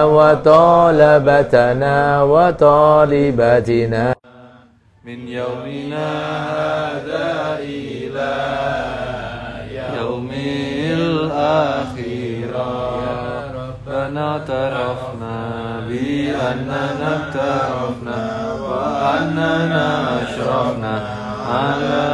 [0.05, 4.15] وطالبتنا وطالباتنا
[5.05, 6.09] من يومنا
[6.53, 8.35] هذا إلى
[9.99, 10.31] يوم
[10.93, 12.71] الآخرة.
[13.55, 15.37] ربنا اعترفنا
[15.89, 18.21] بأننا اقترفنا
[18.63, 19.87] وأننا
[20.23, 20.95] أشرفنا.
[21.51, 22.07] على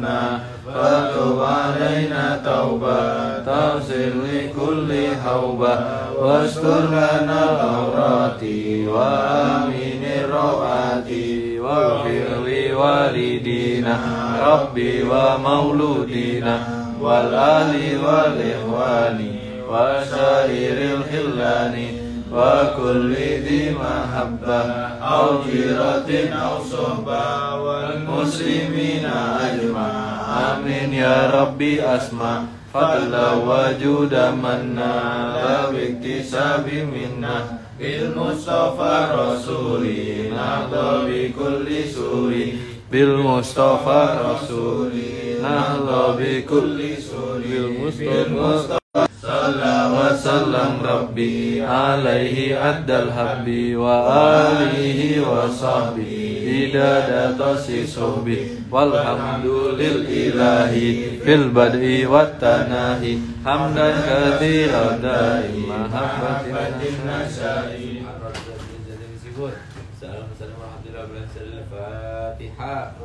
[0.00, 0.53] ما
[0.83, 5.79] أشرفنا فتب علينا توبة تغسل لكل حوبة
[6.19, 8.43] واستر لنا العورات
[8.87, 11.09] وآمين الروعات
[11.59, 13.97] واغفر لوالدينا
[14.45, 16.59] ربي ومولودينا
[17.01, 19.35] والآل والإخوان
[19.69, 22.02] وسائر الخلان
[22.33, 24.61] وكل ذي محبة
[25.01, 29.05] أو جيرة أو صحبة والمسلمين
[29.41, 34.93] أجمعين Amin ya Rabbi asma Fadla wajuda manna
[35.33, 42.61] La biktisabi minna Bil Mustafa Rasuli Nahda bi kulli suri
[42.93, 46.45] Bil Mustafa Rasuli Nahda bi
[50.24, 54.08] wa sallam Rabbi alaihi addal habbi wa
[54.56, 64.00] alihi wa sahbihi bidada tasi sohbi walhamdulil ilahi fil bad'i wat tanahi hamdan
[65.68, 68.00] mahabbatin nasai
[70.00, 70.64] Salam salam
[71.44, 73.03] Al-Fatihah.